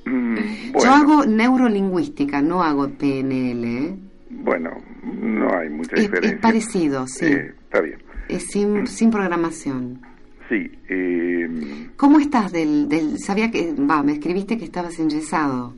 Mm, 0.06 0.36
Yo 0.82 0.90
hago 0.90 1.24
neurolingüística, 1.24 2.42
no 2.42 2.62
hago 2.62 2.88
PNL. 2.90 3.64
¿eh? 3.64 3.96
Bueno, 4.30 4.70
no 5.02 5.56
hay 5.56 5.70
mucha 5.70 5.96
diferencia. 5.96 6.32
Es 6.32 6.40
parecido, 6.40 7.06
sí. 7.06 7.26
Eh, 7.26 7.54
está 7.64 7.80
bien. 7.80 7.99
Es 8.28 8.47
sin, 8.49 8.82
mm. 8.82 8.86
sin 8.86 9.10
programación. 9.10 10.00
Sí. 10.49 10.71
Eh, 10.88 11.88
¿Cómo 11.97 12.19
estás 12.19 12.52
del, 12.52 12.88
del... 12.88 13.19
Sabía 13.19 13.50
que... 13.50 13.73
Va, 13.73 14.02
me 14.02 14.12
escribiste 14.12 14.58
que 14.58 14.64
estabas 14.64 14.99
enyesado. 14.99 15.75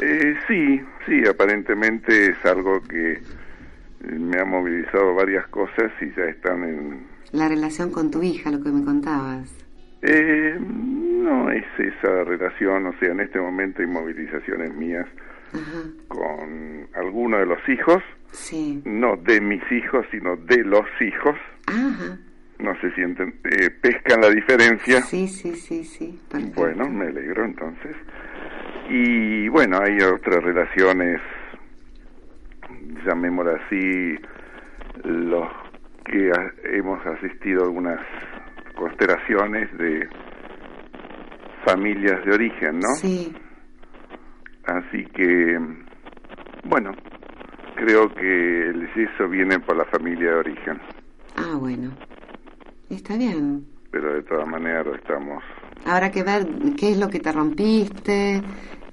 Eh, 0.00 0.34
sí, 0.48 0.80
sí, 1.06 1.28
aparentemente 1.28 2.30
es 2.30 2.44
algo 2.44 2.82
que 2.82 3.20
me 4.02 4.40
ha 4.40 4.44
movilizado 4.44 5.14
varias 5.14 5.46
cosas 5.48 5.90
y 6.00 6.10
ya 6.16 6.24
están 6.24 6.64
en... 6.64 7.06
La 7.32 7.48
relación 7.48 7.90
con 7.90 8.10
tu 8.10 8.22
hija, 8.22 8.50
lo 8.50 8.62
que 8.62 8.70
me 8.70 8.84
contabas. 8.84 9.54
Eh, 10.02 10.58
no 10.60 11.50
es 11.50 11.64
esa 11.78 12.24
relación, 12.24 12.86
o 12.86 12.92
sea, 12.98 13.12
en 13.12 13.20
este 13.20 13.40
momento 13.40 13.82
hay 13.82 13.88
movilizaciones 13.88 14.74
mías 14.74 15.06
con 16.08 16.88
alguno 16.94 17.38
de 17.38 17.46
los 17.46 17.68
hijos, 17.68 18.02
sí. 18.32 18.82
no 18.84 19.16
de 19.16 19.40
mis 19.40 19.62
hijos, 19.70 20.06
sino 20.10 20.36
de 20.36 20.64
los 20.64 20.86
hijos. 21.00 21.36
Ajá. 21.66 22.18
No 22.58 22.80
se 22.80 22.92
sienten, 22.92 23.34
eh, 23.44 23.70
pescan 23.70 24.20
la 24.20 24.30
diferencia. 24.30 25.02
Sí, 25.02 25.26
sí, 25.26 25.54
sí, 25.56 25.84
sí. 25.84 26.20
Bueno, 26.54 26.88
me 26.88 27.06
alegro 27.06 27.44
entonces. 27.44 27.96
Y 28.88 29.48
bueno, 29.48 29.78
hay 29.82 29.98
otras 30.00 30.42
relaciones, 30.44 31.20
llamémoslo 33.06 33.56
así, 33.56 34.16
los 35.04 35.48
que 36.04 36.30
hemos 36.76 37.04
asistido 37.06 37.62
a 37.62 37.66
algunas 37.66 38.00
constelaciones 38.74 39.76
de 39.78 40.08
familias 41.64 42.24
de 42.24 42.32
origen, 42.32 42.80
¿no? 42.80 42.88
Sí. 42.96 43.34
Así 44.64 45.04
que, 45.06 45.58
bueno, 46.64 46.92
creo 47.76 48.12
que 48.14 48.68
el 48.68 48.92
yeso 48.94 49.28
viene 49.28 49.58
por 49.60 49.76
la 49.76 49.84
familia 49.86 50.30
de 50.30 50.36
origen. 50.36 50.80
Ah, 51.36 51.56
bueno. 51.58 51.90
Está 52.90 53.16
bien. 53.16 53.64
Pero 53.90 54.14
de 54.14 54.22
todas 54.22 54.46
maneras 54.48 54.86
estamos 54.96 55.42
Habrá 55.84 56.10
que 56.10 56.22
ver 56.22 56.46
qué 56.78 56.92
es 56.92 56.98
lo 56.98 57.08
que 57.08 57.20
te 57.20 57.32
rompiste. 57.32 58.40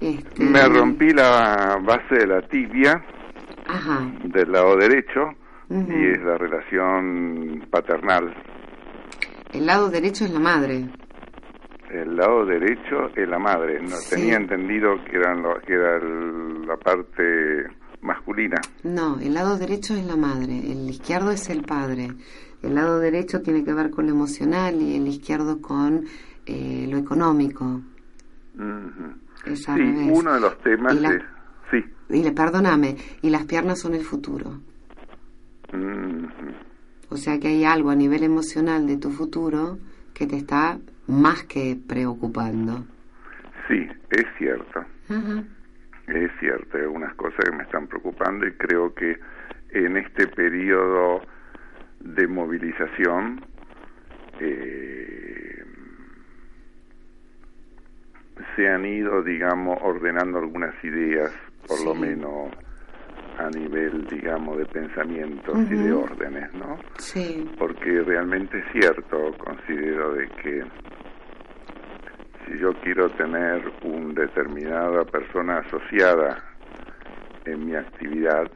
Este... 0.00 0.44
Me 0.44 0.66
rompí 0.66 1.10
la 1.10 1.78
base 1.82 2.16
de 2.16 2.26
la 2.26 2.42
tibia 2.42 3.02
del 4.24 4.52
lado 4.52 4.76
derecho 4.76 5.30
y 5.70 6.10
es 6.10 6.22
la 6.22 6.36
relación 6.36 7.66
paternal. 7.70 8.34
El 9.52 9.66
lado 9.66 9.90
derecho 9.90 10.24
es 10.24 10.32
la 10.32 10.40
madre. 10.40 10.88
El 11.90 12.16
lado 12.16 12.44
derecho 12.46 13.10
es 13.16 13.28
la 13.28 13.38
madre. 13.38 13.80
No 13.82 13.96
tenía 14.08 14.36
entendido 14.36 14.94
que, 15.04 15.16
eran 15.16 15.42
que 15.66 15.72
era 15.72 15.98
la 15.98 16.76
parte 16.76 17.66
masculina. 18.02 18.60
No, 18.84 19.18
el 19.20 19.34
lado 19.34 19.58
derecho 19.58 19.94
es 19.94 20.04
la 20.04 20.16
madre, 20.16 20.58
el 20.58 20.88
izquierdo 20.88 21.30
es 21.30 21.50
el 21.50 21.62
padre. 21.62 22.10
El 22.62 22.74
lado 22.74 22.98
derecho 22.98 23.40
tiene 23.42 23.64
que 23.64 23.72
ver 23.72 23.90
con 23.90 24.06
lo 24.06 24.12
emocional 24.12 24.80
y 24.80 24.96
el 24.96 25.06
izquierdo 25.08 25.60
con 25.60 26.04
eh, 26.46 26.86
lo 26.88 26.98
económico. 26.98 27.80
sí, 29.54 30.10
uno 30.12 30.34
de 30.34 30.40
los 30.40 30.58
temas 30.58 30.94
es... 30.96 31.22
Sí. 31.70 31.84
Y 32.08 32.30
perdóname, 32.32 32.96
y 33.22 33.30
las 33.30 33.44
piernas 33.44 33.80
son 33.80 33.94
el 33.94 34.02
futuro. 34.02 34.60
O 37.08 37.16
sea 37.16 37.38
que 37.38 37.48
hay 37.48 37.64
algo 37.64 37.90
a 37.90 37.96
nivel 37.96 38.22
emocional 38.22 38.86
de 38.86 38.96
tu 38.96 39.10
futuro 39.10 39.78
que 40.14 40.26
te 40.26 40.36
está 40.36 40.78
más 41.06 41.44
que 41.44 41.76
preocupando. 41.88 42.84
Sí, 43.68 43.86
es 44.10 44.26
cierto. 44.38 44.84
Es 46.06 46.30
cierto, 46.40 46.76
hay 46.76 46.84
algunas 46.84 47.14
cosas 47.14 47.44
que 47.44 47.56
me 47.56 47.62
están 47.62 47.86
preocupando 47.86 48.46
y 48.46 48.52
creo 48.52 48.94
que 48.94 49.18
en 49.70 49.96
este 49.96 50.26
periodo 50.26 51.20
de 52.00 52.26
movilización 52.26 53.40
eh, 54.40 55.64
se 58.56 58.68
han 58.68 58.84
ido, 58.84 59.22
digamos, 59.22 59.78
ordenando 59.82 60.38
algunas 60.38 60.74
ideas, 60.84 61.32
por 61.66 61.84
lo 61.84 61.94
menos 61.94 62.50
a 63.38 63.48
nivel, 63.50 64.06
digamos, 64.06 64.58
de 64.58 64.66
pensamientos 64.66 65.56
y 65.70 65.74
de 65.74 65.92
órdenes, 65.92 66.52
¿no? 66.54 66.78
Sí. 66.98 67.48
Porque 67.58 68.02
realmente 68.02 68.58
es 68.58 68.64
cierto, 68.72 69.32
considero 69.38 70.12
de 70.12 70.28
que 70.42 70.62
si 72.46 72.58
yo 72.58 72.74
quiero 72.82 73.08
tener 73.10 73.72
una 73.82 74.12
determinada 74.12 75.04
persona 75.04 75.58
asociada 75.58 76.44
en 77.46 77.64
mi 77.64 77.74
actividad 77.74 78.50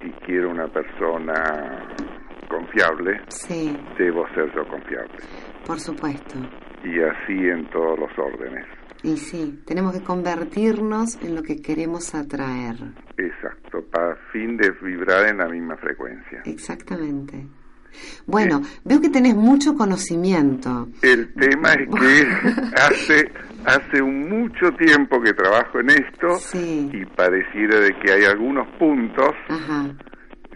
y 0.00 0.10
quiero 0.24 0.50
una 0.50 0.68
persona 0.68 1.88
confiable, 2.48 3.20
sí. 3.28 3.76
debo 3.98 4.28
ser 4.28 4.54
yo 4.54 4.66
confiable. 4.68 5.18
Por 5.66 5.80
supuesto. 5.80 6.38
Y 6.84 7.00
así 7.00 7.48
en 7.48 7.68
todos 7.70 7.98
los 7.98 8.16
órdenes. 8.16 8.77
Y 9.02 9.16
sí, 9.16 9.62
tenemos 9.64 9.92
que 9.92 10.02
convertirnos 10.02 11.16
en 11.22 11.34
lo 11.34 11.42
que 11.42 11.60
queremos 11.60 12.14
atraer. 12.14 12.76
Exacto, 13.16 13.84
para 13.90 14.16
fin 14.32 14.56
de 14.56 14.70
vibrar 14.82 15.28
en 15.28 15.38
la 15.38 15.48
misma 15.48 15.76
frecuencia. 15.76 16.42
Exactamente. 16.44 17.46
Bueno, 18.26 18.60
veo 18.84 19.00
que 19.00 19.08
tenés 19.08 19.34
mucho 19.34 19.74
conocimiento. 19.74 20.88
El 21.02 21.32
tema 21.34 21.72
es 21.72 21.88
que 21.88 22.26
hace 22.76 23.32
hace 23.64 24.02
mucho 24.02 24.70
tiempo 24.72 25.20
que 25.20 25.32
trabajo 25.34 25.80
en 25.80 25.90
esto 25.90 26.38
y 26.54 27.04
pareciera 27.06 27.80
de 27.80 27.94
que 27.98 28.12
hay 28.12 28.24
algunos 28.24 28.66
puntos. 28.78 29.30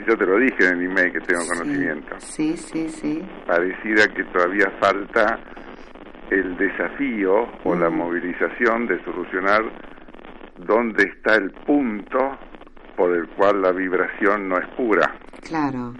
Yo 0.06 0.16
te 0.16 0.26
lo 0.26 0.38
dije 0.38 0.66
en 0.66 0.78
el 0.78 0.90
email 0.90 1.12
que 1.12 1.20
tengo 1.20 1.42
conocimiento. 1.46 2.16
Sí, 2.18 2.56
sí, 2.56 2.88
sí. 2.88 3.22
Pareciera 3.46 4.06
que 4.08 4.24
todavía 4.24 4.66
falta 4.80 5.38
el 6.32 6.56
desafío 6.56 7.46
o 7.64 7.74
la 7.74 7.90
movilización 7.90 8.86
de 8.86 9.02
solucionar 9.04 9.62
dónde 10.58 11.04
está 11.04 11.34
el 11.34 11.50
punto 11.50 12.38
por 12.96 13.14
el 13.14 13.28
cual 13.28 13.62
la 13.62 13.72
vibración 13.72 14.48
no 14.48 14.58
es 14.58 14.66
pura. 14.76 15.14
Claro. 15.42 15.94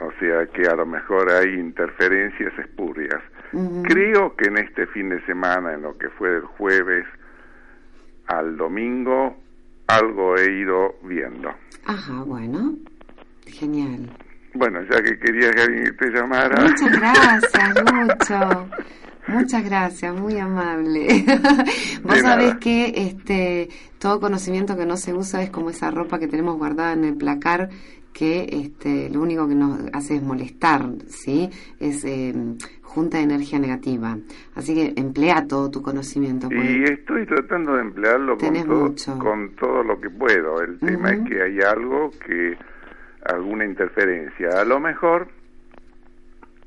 O 0.00 0.10
sea 0.20 0.46
que 0.46 0.68
a 0.68 0.74
lo 0.74 0.86
mejor 0.86 1.30
hay 1.30 1.54
interferencias 1.54 2.52
espurias. 2.58 3.22
Creo 3.84 4.36
que 4.36 4.48
en 4.48 4.58
este 4.58 4.86
fin 4.88 5.08
de 5.08 5.24
semana, 5.24 5.72
en 5.72 5.82
lo 5.82 5.96
que 5.96 6.10
fue 6.10 6.30
del 6.30 6.44
jueves 6.44 7.06
al 8.26 8.56
domingo, 8.56 9.36
algo 9.86 10.36
he 10.36 10.60
ido 10.60 10.96
viendo. 11.02 11.50
Ajá, 11.86 12.22
bueno, 12.24 12.74
genial. 13.46 14.10
Bueno, 14.52 14.80
ya 14.90 15.02
que 15.02 15.18
quería 15.18 15.50
que 15.52 15.62
alguien 15.62 15.96
te 15.96 16.10
llamara. 16.10 16.60
Muchas 16.60 17.00
gracias, 17.00 17.74
Lucho. 17.92 18.68
Muchas 19.28 19.64
gracias, 19.64 20.14
muy 20.14 20.38
amable. 20.38 21.24
Vos 22.02 22.18
sabés 22.20 22.56
que 22.56 22.92
este 22.94 23.68
todo 23.98 24.20
conocimiento 24.20 24.76
que 24.76 24.86
no 24.86 24.96
se 24.96 25.14
usa 25.14 25.42
es 25.42 25.50
como 25.50 25.70
esa 25.70 25.90
ropa 25.90 26.18
que 26.18 26.28
tenemos 26.28 26.56
guardada 26.56 26.92
en 26.92 27.04
el 27.04 27.16
placar 27.16 27.70
que 28.16 28.46
este, 28.50 29.10
lo 29.10 29.20
único 29.20 29.46
que 29.46 29.54
nos 29.54 29.78
hace 29.92 30.16
es 30.16 30.22
molestar, 30.22 30.86
¿sí? 31.06 31.50
Es 31.78 32.02
eh, 32.06 32.32
junta 32.80 33.18
de 33.18 33.24
energía 33.24 33.58
negativa. 33.58 34.16
Así 34.54 34.74
que 34.74 34.98
emplea 34.98 35.46
todo 35.46 35.70
tu 35.70 35.82
conocimiento. 35.82 36.48
Y 36.50 36.84
estoy 36.84 37.26
tratando 37.26 37.74
de 37.74 37.82
emplearlo 37.82 38.38
con 38.38 38.54
todo, 38.96 39.18
con 39.18 39.50
todo 39.56 39.82
lo 39.82 40.00
que 40.00 40.08
puedo. 40.08 40.62
El 40.62 40.78
tema 40.78 41.10
es 41.10 41.28
que 41.28 41.42
hay 41.42 41.60
algo 41.60 42.10
que, 42.24 42.56
alguna 43.26 43.66
interferencia. 43.66 44.60
A 44.60 44.64
lo 44.64 44.80
mejor 44.80 45.28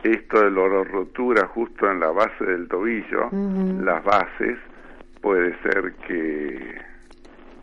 esto 0.03 0.41
de 0.41 0.51
la 0.51 0.83
rotura 0.83 1.47
justo 1.47 1.89
en 1.89 1.99
la 1.99 2.12
base 2.12 2.45
del 2.45 2.67
tobillo, 2.67 3.29
las 3.81 4.03
bases, 4.03 4.57
puede 5.21 5.55
ser 5.62 5.93
que 6.07 6.89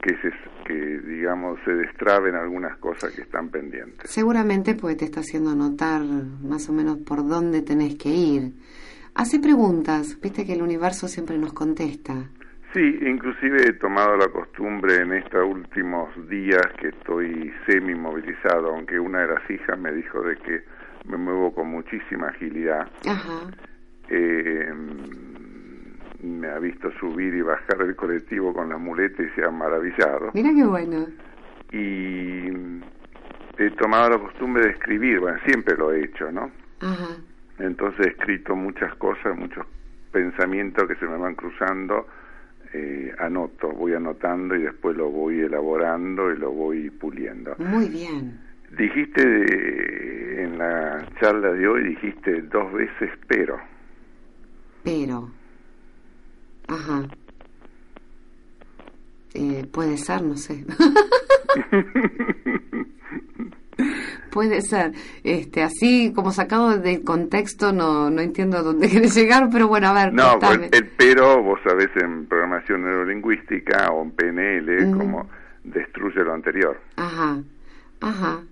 que 0.03 0.17
se 0.19 0.31
que 0.67 0.99
digamos 0.99 1.59
se 1.65 1.73
destraben 1.73 2.35
algunas 2.35 2.77
cosas 2.79 3.15
que 3.15 3.23
están 3.23 3.49
pendientes. 3.49 4.11
Seguramente 4.11 4.75
pues 4.75 4.97
te 4.97 5.05
está 5.05 5.21
haciendo 5.21 5.55
notar 5.55 6.03
más 6.03 6.69
o 6.69 6.73
menos 6.73 6.99
por 6.99 7.27
dónde 7.27 7.63
tenés 7.63 7.97
que 7.97 8.11
ir. 8.11 8.53
Hace 9.15 9.39
preguntas, 9.41 10.21
viste 10.21 10.45
que 10.45 10.53
el 10.53 10.63
universo 10.63 11.09
siempre 11.09 11.39
nos 11.39 11.53
contesta. 11.53 12.13
Sí, 12.75 12.99
inclusive 13.07 13.69
he 13.69 13.73
tomado 13.75 14.17
la 14.17 14.29
costumbre 14.29 14.97
en 14.97 15.15
estos 15.15 15.43
últimos 15.49 16.11
días 16.29 16.67
que 16.79 16.89
estoy 16.89 17.51
semi 17.67 17.95
movilizado, 17.95 18.75
aunque 18.75 18.99
una 19.01 19.21
de 19.21 19.29
las 19.29 19.51
hijas 19.51 19.79
me 19.79 19.93
dijo 19.93 20.21
de 20.21 20.37
que 20.37 20.65
me 21.09 21.17
muevo 21.17 21.55
con 21.55 21.69
muchísima 21.69 22.29
agilidad. 22.29 22.89
Ajá. 23.07 23.51
Eh, 24.09 24.73
me 26.23 26.49
ha 26.49 26.59
visto 26.59 26.91
subir 26.99 27.35
y 27.35 27.43
bajar 27.43 27.81
el 27.83 27.95
colectivo 27.97 28.53
con 28.53 28.69
la 28.69 28.79
muleta 28.79 29.23
y 29.23 29.29
se 29.31 29.45
ha 29.45 29.51
maravillado. 29.51 30.31
Mira 30.35 30.51
qué 30.55 30.65
bueno. 30.65 31.07
Y 31.73 32.49
he 33.59 33.71
tomado 33.79 34.11
la 34.11 34.19
costumbre 34.19 34.65
de 34.65 34.71
escribir, 34.71 35.21
bueno, 35.21 35.39
siempre 35.45 35.77
lo 35.77 35.93
he 35.93 36.05
hecho, 36.05 36.31
¿no? 36.31 36.51
Ajá. 36.81 37.17
Entonces 37.59 38.07
he 38.07 38.11
escrito 38.11 38.55
muchas 38.55 38.95
cosas, 38.97 39.37
muchos 39.37 39.67
pensamientos 40.13 40.87
que 40.89 40.95
se 40.97 41.07
me 41.07 41.17
van 41.17 41.35
cruzando, 41.35 42.07
eh, 42.73 43.15
anoto, 43.19 43.71
voy 43.71 43.95
anotando 43.95 44.55
y 44.55 44.63
después 44.63 44.97
lo 44.97 45.09
voy 45.09 45.41
elaborando 45.41 46.33
y 46.33 46.37
lo 46.37 46.51
voy 46.51 46.91
puliendo. 46.91 47.55
Muy 47.59 47.89
bien. 47.89 48.39
Dijiste 48.71 50.43
en 50.43 50.59
la 50.59 51.07
charla 51.21 51.53
de 51.53 51.67
hoy, 51.69 51.85
dijiste 51.89 52.43
dos 52.43 52.73
veces 52.73 53.11
pero. 53.27 53.59
Pero. 54.83 55.31
Ajá. 56.69 57.05
Eh, 59.35 59.67
puede 59.71 59.97
ser, 59.99 60.23
no 60.23 60.37
sé. 60.37 60.65
puede 64.31 64.63
ser. 64.63 64.93
Este, 65.25 65.63
así 65.63 66.13
como 66.15 66.31
sacado 66.33 66.79
de 66.79 67.03
contexto, 67.03 67.73
no, 67.73 68.11
no 68.11 68.21
entiendo 68.21 68.59
a 68.59 68.63
dónde 68.63 68.89
quieres 68.91 69.15
llegar, 69.15 69.49
pero 69.51 69.69
bueno, 69.69 69.89
a 69.89 69.93
ver. 69.93 70.13
No, 70.13 70.39
pues, 70.39 70.71
el 70.73 70.87
pero, 70.97 71.43
vos 71.43 71.61
sabés, 71.65 71.91
en 71.97 72.27
programación 72.27 72.83
neurolingüística 72.83 73.91
o 73.91 74.03
en 74.03 74.11
PNL, 74.13 74.97
como 74.97 75.29
destruye 75.65 76.23
lo 76.23 76.35
anterior. 76.35 76.81
Ajá, 76.97 77.43
ajá. 78.01 78.43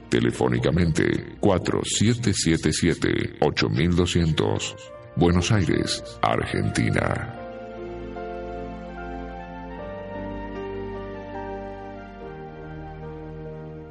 telefónicamente 0.09 1.37
4777 1.39 3.37
8200 3.39 4.96
Buenos 5.17 5.51
Aires, 5.51 6.03
Argentina. 6.21 7.33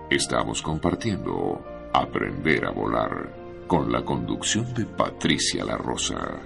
Estamos 0.09 0.62
compartiendo 0.62 1.65
Aprender 1.93 2.65
a 2.65 2.71
Volar 2.71 3.67
con 3.67 3.91
la 3.91 4.05
conducción 4.05 4.73
de 4.73 4.87
Patricia 4.87 5.65
La 5.65 5.77
Rosa. 5.77 6.39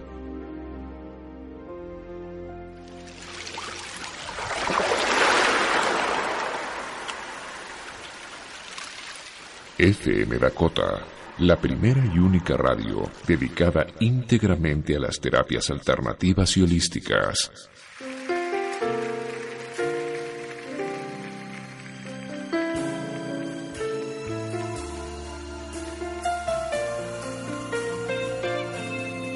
FM 9.76 10.38
Dakota 10.38 11.19
la 11.40 11.56
primera 11.56 12.04
y 12.04 12.18
única 12.18 12.54
radio 12.54 13.08
dedicada 13.26 13.86
íntegramente 14.00 14.94
a 14.96 15.00
las 15.00 15.18
terapias 15.18 15.70
alternativas 15.70 16.54
y 16.58 16.62
holísticas. 16.62 17.50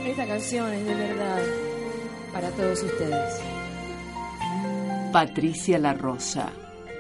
Esta 0.07 0.27
canción 0.27 0.73
es 0.75 0.85
de 0.85 0.95
verdad 0.95 1.43
para 2.35 2.51
todos 2.51 2.83
ustedes. 2.83 3.41
Patricia 5.11 5.79
La 5.79 5.95
Rosa, 5.95 6.53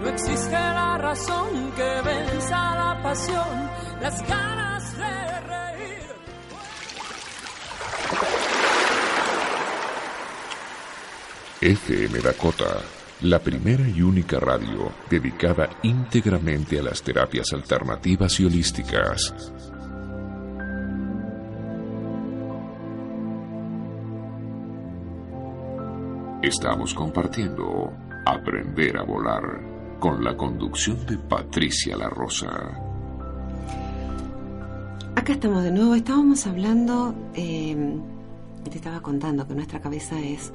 No 0.00 0.08
existe 0.08 0.52
la 0.52 0.96
razón 0.96 1.72
que 1.76 2.00
venza 2.02 2.74
la 2.74 3.00
pasión, 3.02 3.70
las 4.00 4.26
ganas 4.26 4.96
de 4.96 5.40
reír. 5.40 6.14
FM 11.60 12.20
Dakota, 12.20 12.80
la 13.22 13.40
primera 13.40 13.88
y 13.88 14.00
única 14.02 14.38
radio 14.38 14.92
dedicada 15.10 15.68
íntegramente 15.82 16.78
a 16.78 16.82
las 16.82 17.02
terapias 17.02 17.52
alternativas 17.52 18.38
y 18.38 18.44
holísticas. 18.44 19.34
Estamos 26.42 26.94
compartiendo 26.94 27.92
Aprender 28.24 28.96
a 28.98 29.02
volar 29.02 29.42
con 29.98 30.22
la 30.22 30.36
conducción 30.36 31.04
de 31.06 31.16
Patricia 31.16 31.96
La 31.96 32.10
Rosa. 32.10 32.48
Acá 35.16 35.32
estamos 35.32 35.64
de 35.64 35.72
nuevo, 35.72 35.94
estábamos 35.94 36.46
hablando, 36.46 37.14
eh, 37.34 37.96
te 38.70 38.76
estaba 38.76 39.00
contando 39.00 39.48
que 39.48 39.54
nuestra 39.54 39.80
cabeza 39.80 40.20
es 40.20 40.52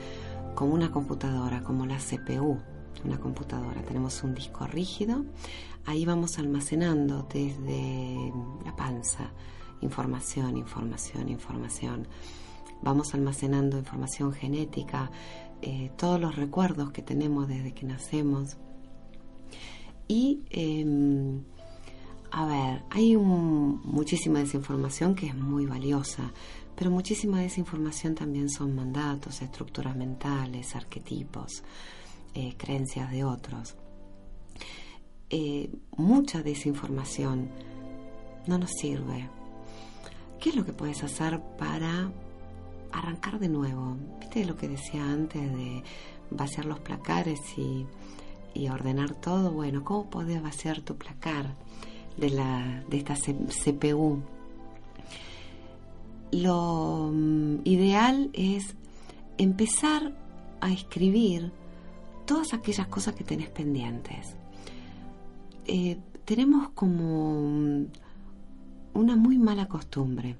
como 0.55 0.73
una 0.73 0.91
computadora, 0.91 1.63
como 1.63 1.85
la 1.85 1.97
CPU, 1.97 2.59
una 3.03 3.19
computadora. 3.19 3.81
Tenemos 3.83 4.23
un 4.23 4.33
disco 4.33 4.65
rígido, 4.67 5.25
ahí 5.85 6.05
vamos 6.05 6.39
almacenando 6.39 7.27
desde 7.31 8.31
la 8.65 8.75
panza 8.75 9.31
información, 9.81 10.57
información, 10.57 11.29
información. 11.29 12.07
Vamos 12.81 13.13
almacenando 13.13 13.77
información 13.77 14.33
genética, 14.33 15.09
eh, 15.61 15.91
todos 15.97 16.19
los 16.19 16.35
recuerdos 16.35 16.91
que 16.91 17.01
tenemos 17.01 17.47
desde 17.47 17.73
que 17.73 17.85
nacemos. 17.85 18.57
Y, 20.07 20.41
eh, 20.49 21.41
a 22.31 22.45
ver, 22.45 22.83
hay 22.89 23.15
un, 23.15 23.81
muchísima 23.85 24.39
desinformación 24.39 25.15
que 25.15 25.27
es 25.27 25.35
muy 25.35 25.65
valiosa, 25.65 26.33
pero 26.75 26.89
muchísima 26.91 27.39
desinformación 27.39 28.15
también 28.15 28.49
son 28.49 28.75
mandatos, 28.75 29.41
estructuras 29.41 29.95
mentales, 29.95 30.75
arquetipos, 30.75 31.63
eh, 32.33 32.55
creencias 32.57 33.11
de 33.11 33.23
otros. 33.23 33.75
Eh, 35.29 35.71
mucha 35.97 36.43
desinformación 36.43 37.49
no 38.47 38.57
nos 38.57 38.71
sirve. 38.71 39.29
¿Qué 40.39 40.49
es 40.49 40.55
lo 40.55 40.65
que 40.65 40.73
puedes 40.73 41.03
hacer 41.03 41.39
para 41.57 42.11
arrancar 42.91 43.39
de 43.39 43.49
nuevo? 43.49 43.97
¿Viste 44.19 44.45
lo 44.45 44.57
que 44.57 44.67
decía 44.67 45.03
antes 45.03 45.41
de 45.41 45.83
vaciar 46.29 46.65
los 46.65 46.79
placares 46.79 47.39
y, 47.57 47.87
ordenar 48.69 49.15
todo? 49.15 49.51
Bueno, 49.51 49.83
¿cómo 49.83 50.09
puedes 50.09 50.41
vaciar 50.41 50.81
tu 50.81 50.97
placar 50.97 51.55
de, 52.17 52.29
la, 52.29 52.83
de 52.87 52.97
esta 52.97 53.15
CPU? 53.15 54.21
Lo 56.33 57.11
mm, 57.13 57.59
ideal 57.63 58.31
es 58.33 58.75
empezar 59.37 60.13
a 60.61 60.71
escribir 60.71 61.51
todas 62.25 62.53
aquellas 62.53 62.87
cosas 62.87 63.13
que 63.13 63.23
tenés 63.23 63.49
pendientes. 63.49 64.35
Eh, 65.65 65.99
tenemos 66.25 66.69
como 66.69 67.49
mm, 67.49 67.85
una 68.95 69.15
muy 69.15 69.37
mala 69.37 69.67
costumbre. 69.67 70.35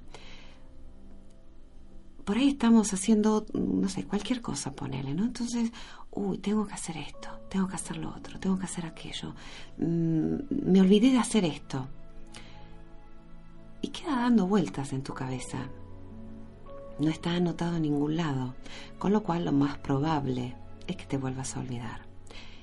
Por 2.25 2.37
ahí 2.37 2.49
estamos 2.49 2.91
haciendo, 2.93 3.45
no 3.53 3.87
sé, 3.87 4.05
cualquier 4.05 4.41
cosa, 4.41 4.71
ponele, 4.71 5.13
¿no? 5.13 5.25
Entonces, 5.25 5.71
uy, 6.09 6.39
tengo 6.39 6.65
que 6.65 6.73
hacer 6.73 6.97
esto, 6.97 7.29
tengo 7.49 7.67
que 7.67 7.75
hacer 7.75 7.97
lo 7.97 8.09
otro, 8.09 8.39
tengo 8.39 8.57
que 8.57 8.65
hacer 8.65 8.87
aquello. 8.87 9.35
Mm, 9.77 10.71
me 10.71 10.81
olvidé 10.81 11.11
de 11.11 11.19
hacer 11.19 11.45
esto. 11.45 11.87
Y 13.81 13.89
queda 13.89 14.15
dando 14.15 14.47
vueltas 14.47 14.91
en 14.93 15.03
tu 15.03 15.13
cabeza. 15.13 15.67
No 16.99 17.09
está 17.09 17.31
anotado 17.31 17.77
en 17.77 17.83
ningún 17.83 18.15
lado, 18.15 18.53
con 18.99 19.11
lo 19.11 19.23
cual 19.23 19.45
lo 19.45 19.51
más 19.51 19.77
probable 19.77 20.55
es 20.87 20.95
que 20.95 21.05
te 21.05 21.17
vuelvas 21.17 21.55
a 21.55 21.59
olvidar. 21.59 22.01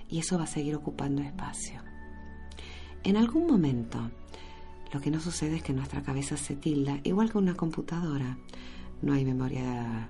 Y 0.09 0.19
eso 0.19 0.39
va 0.39 0.45
a 0.45 0.49
seguir 0.49 0.75
ocupando 0.75 1.23
espacio. 1.23 1.81
En 3.03 3.17
algún 3.17 3.47
momento, 3.47 4.11
lo 4.93 5.01
que 5.01 5.11
no 5.11 5.21
sucede 5.21 5.57
es 5.57 5.63
que 5.63 5.73
nuestra 5.73 6.03
cabeza 6.03 6.37
se 6.37 6.57
tilda, 6.57 7.01
igual 7.05 7.31
que 7.31 7.39
una 7.39 7.55
computadora. 7.55 8.37
No 9.03 9.15
hay 9.15 9.25
memoria 9.25 10.09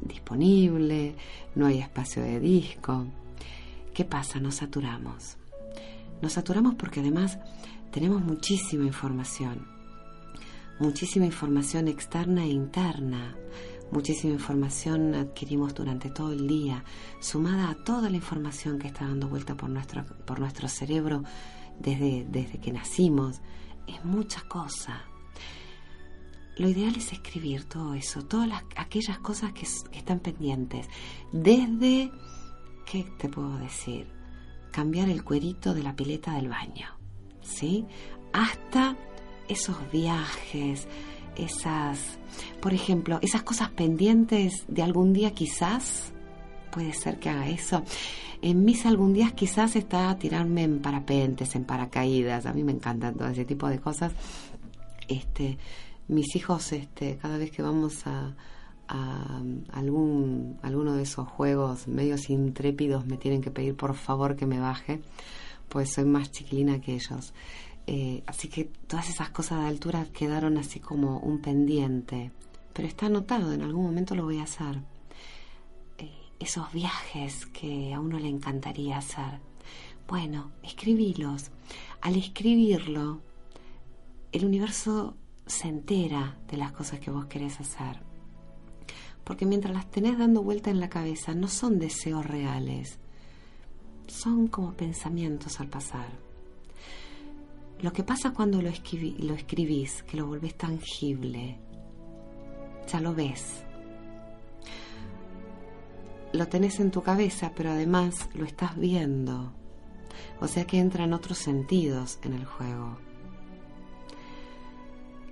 disponible, 0.00 1.14
no 1.54 1.66
hay 1.66 1.78
espacio 1.78 2.22
de 2.22 2.40
disco. 2.40 3.06
¿Qué 3.92 4.04
pasa? 4.04 4.40
Nos 4.40 4.56
saturamos. 4.56 5.36
Nos 6.22 6.32
saturamos 6.32 6.74
porque 6.74 7.00
además 7.00 7.38
tenemos 7.90 8.22
muchísima 8.22 8.84
información. 8.84 9.79
Muchísima 10.80 11.26
información 11.26 11.88
externa 11.88 12.42
e 12.44 12.48
interna. 12.48 13.36
Muchísima 13.92 14.32
información 14.32 15.14
adquirimos 15.14 15.74
durante 15.74 16.08
todo 16.08 16.32
el 16.32 16.48
día, 16.48 16.84
sumada 17.20 17.68
a 17.68 17.74
toda 17.74 18.08
la 18.08 18.16
información 18.16 18.78
que 18.78 18.86
está 18.86 19.04
dando 19.04 19.28
vuelta 19.28 19.54
por 19.54 19.68
nuestro, 19.68 20.06
por 20.24 20.40
nuestro 20.40 20.68
cerebro 20.68 21.22
desde, 21.78 22.24
desde 22.30 22.58
que 22.58 22.72
nacimos. 22.72 23.42
Es 23.86 24.02
mucha 24.06 24.40
cosa. 24.48 25.04
Lo 26.56 26.66
ideal 26.66 26.96
es 26.96 27.12
escribir 27.12 27.64
todo 27.64 27.92
eso, 27.92 28.22
todas 28.24 28.48
las, 28.48 28.64
aquellas 28.76 29.18
cosas 29.18 29.52
que, 29.52 29.66
que 29.90 29.98
están 29.98 30.20
pendientes. 30.20 30.88
Desde, 31.30 32.10
¿qué 32.86 33.04
te 33.18 33.28
puedo 33.28 33.58
decir? 33.58 34.10
Cambiar 34.72 35.10
el 35.10 35.24
cuerito 35.24 35.74
de 35.74 35.82
la 35.82 35.94
pileta 35.94 36.36
del 36.36 36.48
baño, 36.48 36.86
¿sí? 37.42 37.84
Hasta 38.32 38.96
esos 39.50 39.76
viajes, 39.90 40.86
esas, 41.36 42.18
por 42.60 42.72
ejemplo, 42.72 43.18
esas 43.22 43.42
cosas 43.42 43.70
pendientes 43.70 44.64
de 44.68 44.82
algún 44.82 45.12
día 45.12 45.32
quizás, 45.32 46.12
puede 46.70 46.92
ser 46.92 47.18
que 47.18 47.28
haga 47.28 47.48
eso. 47.48 47.82
En 48.42 48.64
mis 48.64 48.86
algún 48.86 49.12
día 49.12 49.32
quizás 49.32 49.76
está 49.76 50.16
tirarme 50.16 50.62
en 50.62 50.80
parapentes, 50.80 51.54
en 51.56 51.64
paracaídas, 51.64 52.46
a 52.46 52.52
mí 52.52 52.64
me 52.64 52.72
encantan 52.72 53.14
todo 53.14 53.28
ese 53.28 53.44
tipo 53.44 53.68
de 53.68 53.78
cosas. 53.78 54.12
Este, 55.08 55.58
mis 56.08 56.34
hijos, 56.36 56.72
este, 56.72 57.16
cada 57.16 57.36
vez 57.36 57.50
que 57.50 57.62
vamos 57.62 58.06
a, 58.06 58.34
a 58.88 59.42
algún, 59.72 60.58
alguno 60.62 60.94
de 60.94 61.02
esos 61.02 61.28
juegos 61.28 61.86
medios 61.86 62.30
intrépidos 62.30 63.06
me 63.06 63.16
tienen 63.16 63.40
que 63.40 63.50
pedir 63.50 63.76
por 63.76 63.94
favor 63.94 64.36
que 64.36 64.46
me 64.46 64.58
baje, 64.58 65.00
pues 65.68 65.92
soy 65.92 66.04
más 66.04 66.30
chiquilina 66.30 66.80
que 66.80 66.94
ellos. 66.94 67.32
Eh, 67.92 68.22
así 68.26 68.46
que 68.46 68.66
todas 68.86 69.08
esas 69.08 69.30
cosas 69.30 69.62
de 69.62 69.66
altura 69.66 70.06
quedaron 70.12 70.58
así 70.58 70.78
como 70.78 71.18
un 71.18 71.40
pendiente. 71.40 72.30
Pero 72.72 72.86
está 72.86 73.06
anotado, 73.06 73.52
en 73.52 73.62
algún 73.62 73.84
momento 73.84 74.14
lo 74.14 74.22
voy 74.22 74.38
a 74.38 74.44
hacer. 74.44 74.80
Eh, 75.98 76.08
esos 76.38 76.72
viajes 76.72 77.46
que 77.46 77.92
a 77.92 77.98
uno 77.98 78.20
le 78.20 78.28
encantaría 78.28 78.96
hacer. 78.96 79.40
Bueno, 80.06 80.52
escribílos. 80.62 81.50
Al 82.00 82.14
escribirlo, 82.14 83.22
el 84.30 84.44
universo 84.44 85.16
se 85.46 85.66
entera 85.66 86.38
de 86.46 86.58
las 86.58 86.70
cosas 86.70 87.00
que 87.00 87.10
vos 87.10 87.26
querés 87.26 87.58
hacer. 87.58 88.00
Porque 89.24 89.46
mientras 89.46 89.74
las 89.74 89.90
tenés 89.90 90.16
dando 90.16 90.44
vuelta 90.44 90.70
en 90.70 90.78
la 90.78 90.90
cabeza, 90.90 91.34
no 91.34 91.48
son 91.48 91.80
deseos 91.80 92.24
reales, 92.24 93.00
son 94.06 94.46
como 94.46 94.74
pensamientos 94.74 95.58
al 95.58 95.66
pasar. 95.66 96.29
Lo 97.82 97.92
que 97.92 98.02
pasa 98.02 98.32
cuando 98.32 98.60
lo, 98.60 98.70
lo 98.70 99.34
escribís, 99.34 100.02
que 100.02 100.16
lo 100.18 100.26
volvés 100.26 100.54
tangible, 100.54 101.58
ya 102.90 103.00
lo 103.00 103.14
ves. 103.14 103.64
Lo 106.32 106.46
tenés 106.48 106.78
en 106.78 106.90
tu 106.90 107.02
cabeza, 107.02 107.52
pero 107.56 107.70
además 107.70 108.28
lo 108.34 108.44
estás 108.44 108.76
viendo. 108.76 109.52
O 110.40 110.46
sea 110.46 110.66
que 110.66 110.78
entran 110.78 111.14
otros 111.14 111.38
sentidos 111.38 112.18
en 112.22 112.34
el 112.34 112.44
juego. 112.44 112.98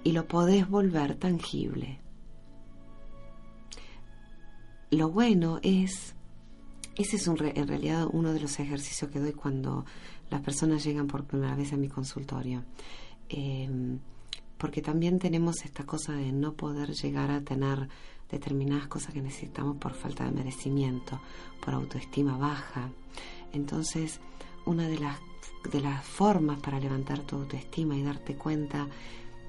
Y 0.03 0.13
lo 0.13 0.27
podés 0.27 0.69
volver 0.69 1.17
tangible. 1.17 2.01
Lo 4.91 5.11
bueno 5.11 5.61
es, 5.63 6.15
ese 6.97 7.17
es 7.17 7.29
un, 7.29 7.39
en 7.45 7.69
realidad 7.69 8.07
uno 8.11 8.33
de 8.33 8.41
los 8.41 8.59
ejercicios 8.59 9.11
que 9.11 9.21
doy 9.21 9.33
cuando 9.33 9.85
las 10.31 10.41
personas 10.43 10.85
llegan 10.85 11.07
por 11.07 11.25
primera 11.25 11.55
vez 11.55 11.73
a 11.73 11.77
mi 11.77 11.88
consultorio. 11.88 12.64
Em, 13.29 13.99
porque 14.57 14.83
también 14.83 15.19
tenemos 15.19 15.64
esta 15.64 15.85
cosa 15.85 16.12
de 16.12 16.33
no 16.33 16.55
poder 16.55 16.93
llegar 16.93 17.31
a 17.31 17.41
tener 17.41 17.88
determinadas 18.31 18.88
cosas 18.88 19.14
que 19.14 19.23
necesitamos 19.23 19.77
por 19.77 19.95
falta 19.95 20.25
de 20.25 20.33
merecimiento, 20.33 21.21
por 21.64 21.75
autoestima 21.75 22.37
baja. 22.37 22.91
Entonces, 23.53 24.21
una 24.67 24.88
de 24.88 24.99
las, 24.99 25.19
de 25.73 25.81
las 25.81 26.05
formas 26.05 26.61
para 26.61 26.81
levantar 26.81 27.21
tu 27.21 27.37
autoestima 27.37 27.97
y 27.97 28.03
darte 28.03 28.35
cuenta 28.35 28.87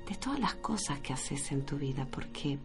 de 0.08 0.16
todas 0.16 0.40
las 0.40 0.56
cosas 0.56 1.00
que 1.00 1.14
haces 1.14 1.52
en 1.52 1.66
tu 1.66 1.78
vida, 1.78 2.08
porque 2.10 2.58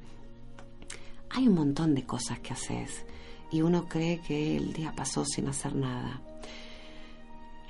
hay 1.31 1.49
un 1.49 1.55
montón 1.55 1.95
de 1.95 2.05
cosas 2.05 2.39
que 2.41 2.53
haces 2.53 3.05
y 3.51 3.63
uno 3.63 3.89
cree 3.89 4.21
que 4.21 4.57
el 4.57 4.73
día 4.73 4.93
pasó 4.95 5.25
sin 5.25 5.49
hacer 5.49 5.75
nada. 5.75 6.23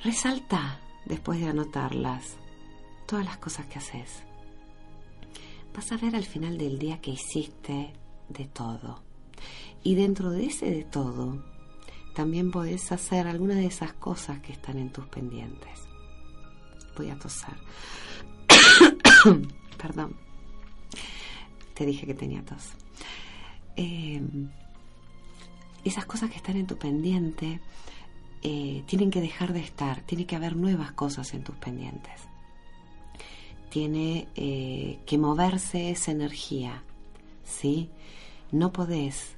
Resalta, 0.03 0.81
después 1.05 1.41
de 1.41 1.49
anotarlas, 1.49 2.37
todas 3.07 3.25
las 3.25 3.39
cosas 3.39 3.67
que 3.67 3.79
haces. 3.79 4.23
Vas 5.75 5.91
a 5.93 5.97
ver 5.97 6.15
al 6.15 6.25
final 6.25 6.59
del 6.59 6.79
día 6.79 7.01
que 7.01 7.13
hiciste 7.13 7.93
de 8.29 8.45
todo. 8.47 9.03
Y 9.83 9.95
dentro 9.95 10.31
de 10.31 10.47
ese 10.47 10.71
de 10.71 10.85
todo, 10.85 11.43
también 12.15 12.51
podés 12.51 12.93
hacer 12.93 13.27
alguna 13.27 13.55
de 13.55 13.67
esas 13.67 13.93
cosas 13.93 14.41
que 14.41 14.53
están 14.53 14.79
en 14.79 14.91
tus 14.91 15.07
pendientes. 15.07 15.81
Voy 16.97 17.11
a 17.11 17.19
tosar. 17.19 17.57
Perdón. 19.79 20.17
Te 21.75 21.85
dije 21.85 22.07
que 22.07 22.15
tenía 22.15 22.45
tos. 22.45 22.71
Eh, 23.77 24.23
esas 25.85 26.07
cosas 26.07 26.31
que 26.31 26.37
están 26.37 26.57
en 26.57 26.67
tu 26.67 26.79
pendiente 26.79 27.61
eh, 28.45 28.85
tienen 28.87 29.11
que 29.11 29.21
dejar 29.21 29.53
de 29.53 29.61
estar, 29.61 30.03
tiene 30.03 30.27
que 30.27 30.37
haber 30.37 30.55
nuevas 30.55 30.93
cosas 30.93 31.35
en 31.35 31.43
tus 31.43 31.57
pendientes. 31.57 32.21
Tiene 33.71 34.29
eh, 34.37 35.01
que 35.05 35.19
moverse 35.19 35.91
esa 35.91 36.13
energía, 36.13 36.85
¿sí? 37.43 37.91
No 38.53 38.73
podés 38.73 39.35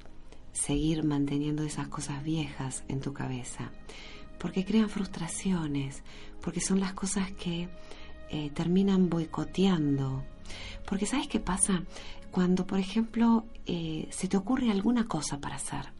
seguir 0.51 1.03
manteniendo 1.03 1.63
esas 1.63 1.87
cosas 1.87 2.23
viejas 2.23 2.83
en 2.87 3.01
tu 3.01 3.13
cabeza, 3.13 3.71
porque 4.37 4.63
crean 4.63 4.89
frustraciones, 4.89 6.03
porque 6.41 6.61
son 6.61 6.79
las 6.79 6.93
cosas 6.93 7.31
que 7.31 7.69
terminan 8.53 9.09
boicoteando. 9.09 10.23
Porque 10.85 11.05
¿sabes 11.05 11.27
qué 11.27 11.39
pasa? 11.39 11.83
cuando, 12.31 12.67
por 12.67 12.79
ejemplo, 12.79 13.45
eh, 13.65 14.07
se 14.11 14.27
te 14.27 14.37
ocurre 14.37 14.69
alguna 14.71 15.07
cosa 15.07 15.39
para 15.39 15.55
hacer. 15.55 15.96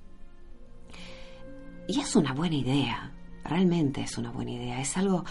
Y 1.88 2.00
es 2.02 2.16
una 2.16 2.34
buena 2.34 2.56
idea, 2.56 3.14
realmente 3.44 4.02
es 4.02 4.18
una 4.18 4.30
buena 4.32 4.52
idea, 4.52 4.82
es 4.82 4.98
algo 4.98 5.24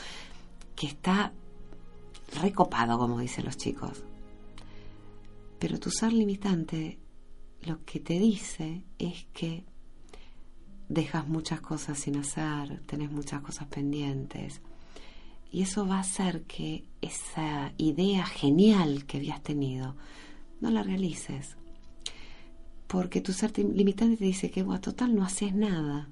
que 0.75 0.87
está 0.87 1.33
recopado, 2.41 2.99
como 2.99 3.21
dicen 3.21 3.45
los 3.45 3.57
chicos. 3.59 4.05
Pero 5.59 5.79
tu 5.79 5.91
ser 5.91 6.13
limitante 6.13 6.99
lo 7.63 7.85
que 7.85 8.01
te 8.01 8.19
dice 8.19 8.85
es 8.99 9.27
que 9.33 9.65
dejas 10.89 11.29
muchas 11.29 11.61
cosas 11.61 11.99
sin 11.99 12.17
hacer, 12.17 12.81
tenés 12.87 13.11
muchas 13.11 13.43
cosas 13.43 13.67
pendientes. 13.69 14.63
Y 15.51 15.63
eso 15.63 15.87
va 15.87 15.97
a 15.97 16.01
hacer 16.01 16.45
que 16.45 16.85
esa 17.01 17.73
idea 17.77 18.25
genial 18.25 19.05
que 19.07 19.19
habías 19.19 19.43
tenido 19.43 19.97
no 20.61 20.71
la 20.71 20.83
realices. 20.83 21.57
Porque 22.87 23.21
tu 23.21 23.33
ser 23.33 23.59
limitante 23.59 24.17
te 24.17 24.25
dice 24.25 24.51
que, 24.51 24.63
bueno, 24.63 24.81
total, 24.81 25.15
no 25.15 25.25
haces 25.25 25.55
nada. 25.55 26.09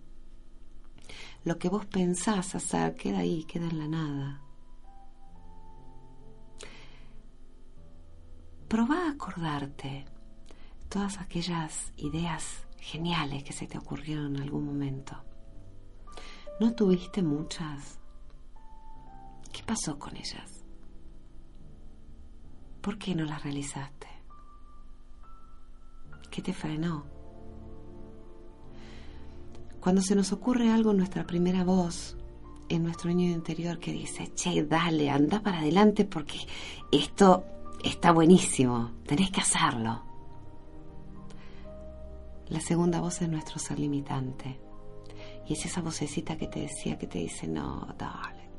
Lo 1.45 1.59
que 1.59 1.69
vos 1.69 1.85
pensás 1.85 2.55
hacer 2.55 2.95
queda 2.95 3.19
ahí, 3.19 3.45
queda 3.45 3.67
en 3.69 3.79
la 3.79 3.89
nada. 3.89 4.41
Proba 8.69 9.07
a 9.07 9.11
acordarte 9.11 10.07
todas 10.89 11.19
aquellas 11.19 11.93
ideas 11.97 12.67
geniales 12.79 13.45
que 13.45 13.53
se 13.53 13.67
te 13.67 13.77
ocurrieron 13.77 14.37
en 14.37 14.43
algún 14.43 14.65
momento. 14.65 15.23
¿No 16.61 16.75
tuviste 16.75 17.23
muchas? 17.23 17.99
¿Qué 19.53 19.63
pasó 19.65 19.99
con 19.99 20.17
ellas? 20.17 20.65
¿Por 22.81 22.99
qué 22.99 23.15
no 23.15 23.25
las 23.25 23.43
realizaste? 23.43 24.09
¿Qué 26.31 26.43
te 26.43 26.53
frenó? 26.53 27.14
Cuando 29.85 30.01
se 30.01 30.15
nos 30.15 30.33
ocurre 30.33 30.73
algo, 30.73 30.95
nuestra 30.95 31.27
primera 31.27 31.63
voz 31.63 32.17
en 32.71 32.85
nuestro 32.85 33.13
niño 33.13 33.35
interior 33.35 33.79
que 33.79 33.93
dice, 33.93 34.33
che, 34.35 34.65
dale, 34.65 35.11
anda 35.11 35.43
para 35.43 35.59
adelante 35.59 36.07
porque 36.07 36.39
esto 36.91 37.45
está 37.85 38.11
buenísimo, 38.11 38.93
tenés 39.07 39.31
que 39.31 39.43
hacerlo. 39.43 40.03
La 42.49 42.61
segunda 42.63 43.03
voz 43.03 43.21
es 43.21 43.29
nuestro 43.29 43.59
ser 43.59 43.79
limitante. 43.79 44.59
Y 45.47 45.53
es 45.53 45.67
esa 45.67 45.83
vocecita 45.83 46.39
que 46.39 46.47
te 46.47 46.61
decía, 46.61 46.97
que 46.97 47.07
te 47.07 47.19
dice, 47.19 47.47
no, 47.47 47.87
dale, 47.99 48.53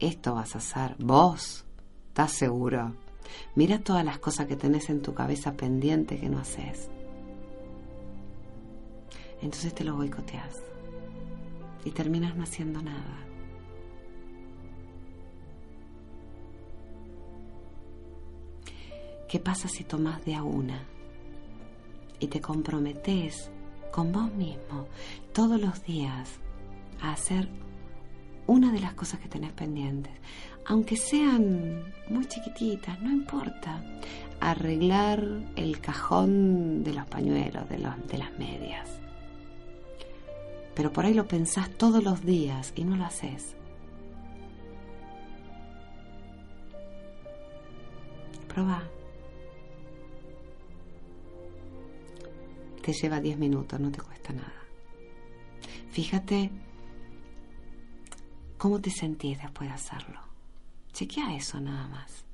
esto 0.00 0.34
vas 0.34 0.56
a 0.56 0.58
hacer, 0.58 0.96
vos, 0.98 1.64
¿estás 2.08 2.32
seguro? 2.32 2.92
Mira 3.54 3.78
todas 3.78 4.04
las 4.04 4.18
cosas 4.18 4.48
que 4.48 4.56
tenés 4.56 4.90
en 4.90 5.00
tu 5.00 5.14
cabeza 5.14 5.52
pendiente 5.52 6.18
que 6.18 6.28
no 6.28 6.40
haces 6.40 6.90
entonces 9.46 9.72
te 9.74 9.84
lo 9.84 9.94
boicoteas 9.94 10.60
y 11.84 11.92
terminas 11.92 12.34
no 12.34 12.42
haciendo 12.42 12.82
nada. 12.82 13.16
¿Qué 19.28 19.38
pasa 19.38 19.68
si 19.68 19.84
tomas 19.84 20.24
de 20.24 20.34
a 20.34 20.42
una 20.42 20.82
y 22.18 22.26
te 22.26 22.40
comprometes 22.40 23.50
con 23.92 24.10
vos 24.10 24.32
mismo 24.32 24.88
todos 25.32 25.60
los 25.60 25.84
días 25.84 26.40
a 27.00 27.12
hacer 27.12 27.48
una 28.48 28.72
de 28.72 28.80
las 28.80 28.94
cosas 28.94 29.20
que 29.20 29.28
tenés 29.28 29.52
pendientes? 29.52 30.12
Aunque 30.66 30.96
sean 30.96 31.84
muy 32.08 32.26
chiquititas, 32.26 33.00
no 33.00 33.12
importa. 33.12 33.80
Arreglar 34.40 35.24
el 35.54 35.80
cajón 35.80 36.82
de 36.82 36.94
los 36.94 37.06
pañuelos, 37.06 37.68
de, 37.68 37.78
los, 37.78 38.08
de 38.08 38.18
las 38.18 38.36
medias 38.40 39.05
pero 40.76 40.92
por 40.92 41.06
ahí 41.06 41.14
lo 41.14 41.26
pensás 41.26 41.70
todos 41.70 42.04
los 42.04 42.22
días 42.22 42.74
y 42.76 42.84
no 42.84 42.96
lo 42.96 43.06
haces. 43.06 43.56
Proba. 48.46 48.82
Te 52.82 52.92
lleva 52.92 53.20
10 53.20 53.38
minutos, 53.38 53.80
no 53.80 53.90
te 53.90 54.02
cuesta 54.02 54.34
nada. 54.34 54.52
Fíjate 55.90 56.50
cómo 58.58 58.78
te 58.78 58.90
sentís 58.90 59.40
después 59.40 59.70
de 59.70 59.74
hacerlo. 59.74 60.20
Chequea 60.92 61.34
eso 61.34 61.58
nada 61.58 61.88
más. 61.88 62.26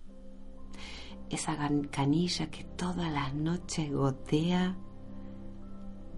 Esa 1.30 1.56
canilla 1.92 2.50
que 2.50 2.64
todas 2.64 3.10
las 3.12 3.32
noches 3.34 3.90
gotea 3.92 4.76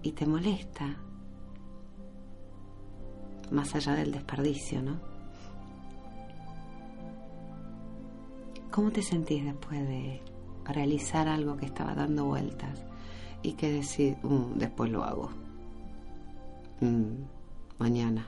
y 0.01 0.11
te 0.11 0.25
molesta 0.25 1.04
más 3.51 3.75
allá 3.75 3.93
del 3.93 4.11
desperdicio, 4.11 4.81
¿no? 4.81 4.99
¿Cómo 8.71 8.91
te 8.91 9.01
sentís 9.01 9.45
después 9.45 9.87
de 9.87 10.21
realizar 10.65 11.27
algo 11.27 11.55
que 11.55 11.65
estaba 11.65 11.95
dando 11.95 12.25
vueltas 12.25 12.83
y 13.41 13.53
que 13.53 13.71
decir, 13.71 14.17
mm, 14.21 14.57
después 14.57 14.91
lo 14.91 15.03
hago? 15.03 15.29
Mm, 16.81 17.23
mañana. 17.77 18.27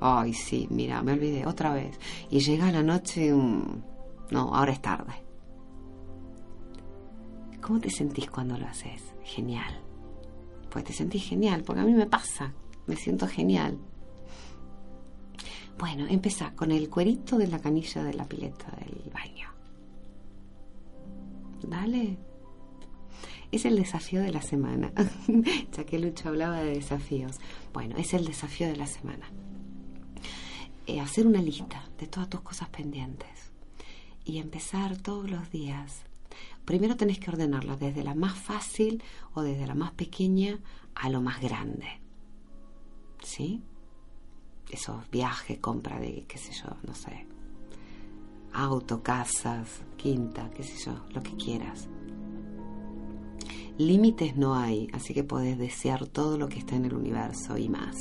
Ay, 0.00 0.34
sí, 0.34 0.66
mira, 0.70 1.02
me 1.02 1.12
olvidé 1.12 1.46
otra 1.46 1.72
vez. 1.72 1.98
Y 2.30 2.40
llega 2.40 2.70
la 2.72 2.82
noche, 2.82 3.32
mm, 3.32 3.82
no, 4.30 4.54
ahora 4.54 4.72
es 4.72 4.82
tarde. 4.82 5.12
¿Cómo 7.60 7.80
te 7.80 7.90
sentís 7.90 8.30
cuando 8.30 8.58
lo 8.58 8.66
haces? 8.66 9.14
Genial. 9.22 9.80
Pues 10.70 10.84
te 10.84 10.92
sentís 10.92 11.24
genial, 11.24 11.62
porque 11.64 11.82
a 11.82 11.84
mí 11.84 11.92
me 11.92 12.06
pasa, 12.06 12.52
me 12.90 12.96
siento 12.96 13.28
genial. 13.28 13.78
Bueno, 15.78 16.06
empezá 16.08 16.52
con 16.56 16.72
el 16.72 16.90
cuerito 16.90 17.38
de 17.38 17.46
la 17.46 17.60
canilla 17.60 18.02
de 18.02 18.14
la 18.14 18.24
pileta 18.24 18.66
del 18.80 19.10
baño. 19.12 19.48
Dale. 21.62 22.18
Es 23.52 23.64
el 23.64 23.76
desafío 23.76 24.20
de 24.20 24.32
la 24.32 24.42
semana. 24.42 24.92
ya 25.72 25.84
que 25.84 26.00
Lucho 26.00 26.30
hablaba 26.30 26.60
de 26.60 26.74
desafíos. 26.74 27.38
Bueno, 27.72 27.96
es 27.96 28.12
el 28.12 28.24
desafío 28.24 28.66
de 28.66 28.76
la 28.76 28.88
semana. 28.88 29.30
Eh, 30.88 30.98
hacer 31.00 31.28
una 31.28 31.40
lista 31.40 31.88
de 31.96 32.08
todas 32.08 32.28
tus 32.28 32.40
cosas 32.40 32.68
pendientes 32.70 33.52
y 34.24 34.38
empezar 34.38 34.96
todos 34.96 35.30
los 35.30 35.48
días. 35.52 36.02
Primero 36.64 36.96
tenés 36.96 37.20
que 37.20 37.30
ordenarlas 37.30 37.78
desde 37.78 38.02
la 38.02 38.16
más 38.16 38.36
fácil 38.36 39.00
o 39.34 39.42
desde 39.42 39.68
la 39.68 39.76
más 39.76 39.92
pequeña 39.92 40.58
a 40.96 41.08
lo 41.08 41.20
más 41.20 41.40
grande. 41.40 41.99
¿Sí? 43.22 43.62
Esos 44.70 45.10
viajes, 45.10 45.58
compra 45.58 45.98
de, 45.98 46.24
qué 46.28 46.38
sé 46.38 46.52
yo, 46.52 46.70
no 46.86 46.94
sé, 46.94 47.26
auto, 48.52 49.02
casas, 49.02 49.82
quinta, 49.96 50.50
qué 50.50 50.62
sé 50.62 50.76
yo, 50.84 50.92
lo 51.12 51.22
que 51.22 51.36
quieras. 51.36 51.88
Límites 53.78 54.36
no 54.36 54.54
hay, 54.54 54.88
así 54.92 55.14
que 55.14 55.24
podés 55.24 55.58
desear 55.58 56.06
todo 56.06 56.36
lo 56.36 56.48
que 56.48 56.58
está 56.58 56.76
en 56.76 56.84
el 56.84 56.94
universo 56.94 57.56
y 57.56 57.68
más. 57.68 57.96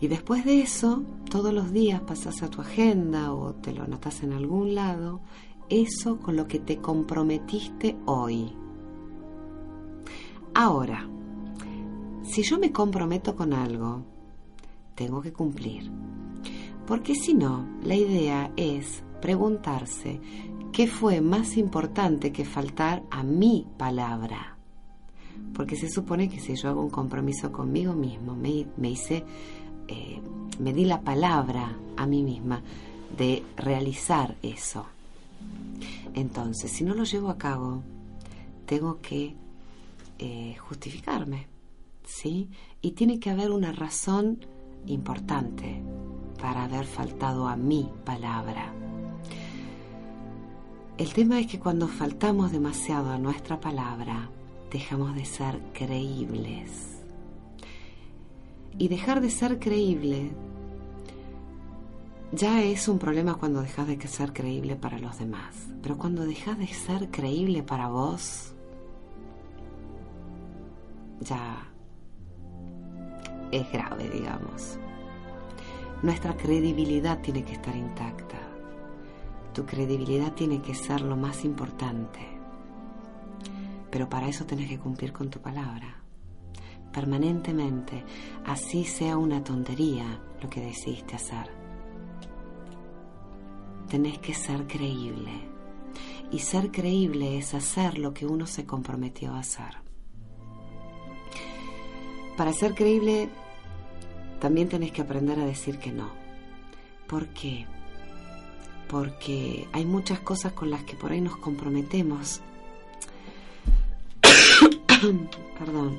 Y 0.00 0.08
después 0.08 0.44
de 0.44 0.62
eso, 0.62 1.04
todos 1.30 1.52
los 1.52 1.72
días 1.72 2.00
pasas 2.00 2.42
a 2.42 2.50
tu 2.50 2.60
agenda 2.60 3.32
o 3.32 3.54
te 3.54 3.72
lo 3.72 3.84
anotas 3.84 4.22
en 4.22 4.32
algún 4.32 4.74
lado, 4.74 5.20
eso 5.68 6.18
con 6.18 6.36
lo 6.36 6.48
que 6.48 6.58
te 6.58 6.78
comprometiste 6.78 7.96
hoy. 8.06 8.52
Ahora, 10.54 11.08
si 12.22 12.42
yo 12.42 12.58
me 12.58 12.72
comprometo 12.72 13.36
con 13.36 13.52
algo, 13.52 14.02
tengo 14.94 15.20
que 15.22 15.32
cumplir. 15.32 15.90
Porque 16.86 17.14
si 17.14 17.34
no, 17.34 17.66
la 17.84 17.94
idea 17.94 18.52
es 18.56 19.02
preguntarse 19.20 20.20
qué 20.72 20.86
fue 20.86 21.20
más 21.20 21.56
importante 21.56 22.32
que 22.32 22.44
faltar 22.44 23.02
a 23.10 23.22
mi 23.22 23.66
palabra. 23.76 24.56
Porque 25.54 25.76
se 25.76 25.88
supone 25.88 26.28
que 26.28 26.40
si 26.40 26.54
yo 26.54 26.70
hago 26.70 26.82
un 26.82 26.90
compromiso 26.90 27.52
conmigo 27.52 27.92
mismo, 27.92 28.34
me, 28.34 28.88
hice, 28.88 29.24
eh, 29.88 30.20
me 30.58 30.72
di 30.72 30.84
la 30.84 31.00
palabra 31.00 31.76
a 31.96 32.06
mí 32.06 32.22
misma 32.22 32.62
de 33.16 33.42
realizar 33.56 34.36
eso. 34.42 34.86
Entonces, 36.14 36.70
si 36.70 36.84
no 36.84 36.94
lo 36.94 37.04
llevo 37.04 37.28
a 37.28 37.38
cabo, 37.38 37.82
tengo 38.66 39.00
que 39.00 39.34
eh, 40.18 40.56
justificarme, 40.58 41.51
¿sí? 42.12 42.50
Y 42.82 42.92
tiene 42.92 43.18
que 43.18 43.30
haber 43.30 43.50
una 43.50 43.72
razón 43.72 44.44
importante 44.86 45.82
para 46.40 46.64
haber 46.64 46.84
faltado 46.84 47.48
a 47.48 47.56
mi 47.56 47.90
palabra. 48.04 48.72
El 50.98 51.12
tema 51.14 51.40
es 51.40 51.46
que 51.46 51.58
cuando 51.58 51.88
faltamos 51.88 52.52
demasiado 52.52 53.10
a 53.10 53.18
nuestra 53.18 53.60
palabra, 53.60 54.28
dejamos 54.70 55.14
de 55.14 55.24
ser 55.24 55.58
creíbles. 55.72 57.00
Y 58.78 58.88
dejar 58.88 59.20
de 59.20 59.30
ser 59.30 59.58
creíble 59.58 60.30
ya 62.32 62.62
es 62.62 62.88
un 62.88 62.98
problema 62.98 63.34
cuando 63.34 63.62
dejas 63.62 63.86
de 63.86 64.00
ser 64.06 64.32
creíble 64.32 64.76
para 64.76 64.98
los 64.98 65.18
demás. 65.18 65.68
Pero 65.82 65.98
cuando 65.98 66.24
dejas 66.24 66.58
de 66.58 66.66
ser 66.66 67.10
creíble 67.10 67.62
para 67.62 67.88
vos, 67.88 68.52
ya 71.20 71.71
es 73.52 73.70
grave, 73.70 74.08
digamos. 74.08 74.78
Nuestra 76.02 76.36
credibilidad 76.36 77.20
tiene 77.20 77.44
que 77.44 77.52
estar 77.52 77.76
intacta. 77.76 78.38
Tu 79.54 79.64
credibilidad 79.64 80.32
tiene 80.32 80.60
que 80.60 80.74
ser 80.74 81.02
lo 81.02 81.16
más 81.16 81.44
importante. 81.44 82.20
Pero 83.90 84.08
para 84.08 84.26
eso 84.26 84.46
tenés 84.46 84.68
que 84.68 84.78
cumplir 84.78 85.12
con 85.12 85.30
tu 85.30 85.40
palabra. 85.40 86.02
Permanentemente, 86.92 88.04
así 88.46 88.84
sea 88.84 89.16
una 89.16 89.44
tontería 89.44 90.20
lo 90.42 90.50
que 90.50 90.60
decidiste 90.60 91.14
hacer. 91.14 91.50
Tenés 93.88 94.18
que 94.18 94.34
ser 94.34 94.66
creíble. 94.66 95.30
Y 96.30 96.38
ser 96.38 96.70
creíble 96.70 97.38
es 97.38 97.52
hacer 97.52 97.98
lo 97.98 98.14
que 98.14 98.26
uno 98.26 98.46
se 98.46 98.64
comprometió 98.64 99.34
a 99.34 99.40
hacer. 99.40 99.91
Para 102.36 102.52
ser 102.52 102.74
creíble, 102.74 103.28
también 104.40 104.68
tenés 104.68 104.92
que 104.92 105.02
aprender 105.02 105.38
a 105.38 105.44
decir 105.44 105.78
que 105.78 105.92
no. 105.92 106.10
¿Por 107.06 107.28
qué? 107.28 107.66
porque 108.92 109.66
hay 109.72 109.86
muchas 109.86 110.20
cosas 110.20 110.52
con 110.52 110.70
las 110.70 110.84
que 110.84 110.96
por 110.96 111.12
ahí 111.12 111.22
nos 111.22 111.38
comprometemos. 111.38 112.42
Perdón. 115.58 115.98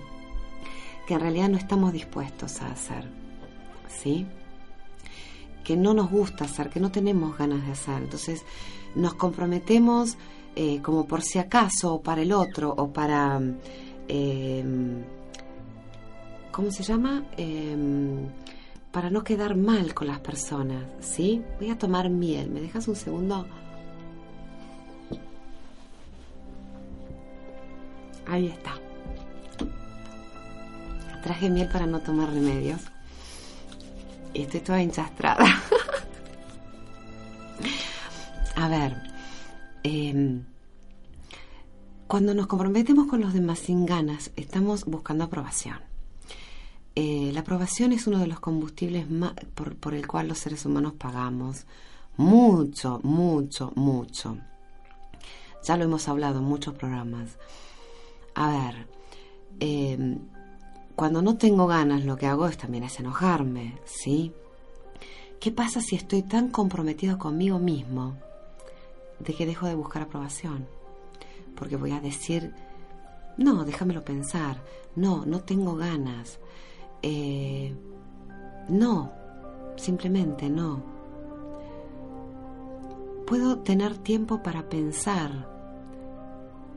Que 1.08 1.16
en 1.16 1.20
realidad 1.20 1.50
no 1.50 1.58
estamos 1.58 1.92
dispuestos 1.92 2.62
a 2.62 2.68
hacer. 2.68 3.10
¿Sí? 3.90 4.28
Que 5.64 5.76
no 5.76 5.96
nos 5.96 6.12
gusta 6.12 6.46
hacer, 6.46 6.70
que 6.70 6.80
no 6.80 6.92
tenemos 6.92 7.36
ganas 7.36 7.66
de 7.66 7.72
hacer. 7.72 7.96
Entonces 7.96 8.44
nos 8.94 9.16
comprometemos 9.16 10.16
eh, 10.56 10.80
como 10.84 11.08
por 11.08 11.24
si 11.24 11.40
acaso, 11.40 11.96
o 11.96 12.02
para 12.04 12.22
el 12.22 12.32
otro, 12.32 12.76
o 12.78 12.94
para... 12.94 13.42
Eh, 14.08 14.64
¿Cómo 16.54 16.70
se 16.70 16.84
llama? 16.84 17.24
Eh, 17.36 17.76
para 18.92 19.10
no 19.10 19.24
quedar 19.24 19.56
mal 19.56 19.96
con 19.96 20.06
las 20.06 20.20
personas, 20.20 20.84
¿sí? 21.00 21.42
Voy 21.60 21.72
a 21.72 21.80
tomar 21.80 22.12
miel. 22.12 22.52
¿Me 22.52 22.62
dejas 22.62 22.88
un 22.88 22.96
segundo? 22.96 23.48
Ahí 28.28 28.50
está. 28.50 28.76
Traje 31.24 31.50
miel 31.50 31.70
para 31.70 31.88
no 31.88 32.02
tomar 32.02 32.30
remedios. 32.30 32.82
Y 34.36 34.44
estoy 34.44 34.60
toda 34.60 34.84
hinchastrada. 34.84 35.46
a 38.56 38.68
ver, 38.68 38.96
em, 39.82 40.44
cuando 42.06 42.36
nos 42.36 42.46
comprometemos 42.46 43.08
con 43.08 43.22
los 43.22 43.34
demás 43.34 43.58
sin 43.58 43.88
ganas, 43.88 44.30
estamos 44.36 44.86
buscando 44.86 45.24
aprobación. 45.24 45.93
Eh, 46.96 47.32
la 47.34 47.40
aprobación 47.40 47.92
es 47.92 48.06
uno 48.06 48.20
de 48.20 48.28
los 48.28 48.40
combustibles 48.40 49.08
por, 49.80 49.94
el 49.96 50.08
cual 50.08 50.28
los 50.28 50.38
seres 50.38 50.66
humanos 50.66 50.94
pagamos 50.94 51.66
mucho, 52.18 53.00
mucho, 53.04 53.72
mucho. 53.76 54.38
Ya 55.64 55.76
lo 55.78 55.86
hemos 55.86 56.08
hablado 56.08 56.40
en 56.40 56.46
muchos 56.46 56.76
programas. 56.76 57.38
A 58.36 58.52
ver, 58.52 58.88
em, 59.60 60.20
cuando 60.96 61.24
no 61.24 61.38
tengo 61.38 61.66
ganas, 61.66 62.06
lo 62.06 62.16
que 62.18 62.28
hago 62.28 62.48
es 62.48 62.58
también 62.58 62.84
es 62.84 63.00
enojarme, 63.00 63.80
¿sí? 63.86 64.32
¿Qué 65.40 65.52
pasa 65.52 65.82
si 65.82 65.96
estoy 65.96 66.22
tan 66.22 66.50
comprometido 66.50 67.18
conmigo 67.18 67.58
mismo 67.58 68.16
de 69.20 69.34
que 69.34 69.48
dejo 69.48 69.66
de 69.66 69.76
buscar 69.76 70.04
aprobación? 70.04 70.68
Porque 71.56 71.76
voy 71.76 71.92
a 71.92 72.00
decir, 72.00 72.54
no, 73.38 73.66
déjamelo 73.66 74.06
pensar, 74.06 74.62
no, 74.96 75.26
no 75.26 75.42
tengo 75.42 75.76
ganas, 75.76 76.40
eh, 77.04 77.76
no, 78.70 79.12
simplemente 79.76 80.50
no. 80.50 80.82
Puedo 83.28 83.60
tener 83.60 83.98
tiempo 83.98 84.42
para 84.42 84.68
pensar 84.70 85.50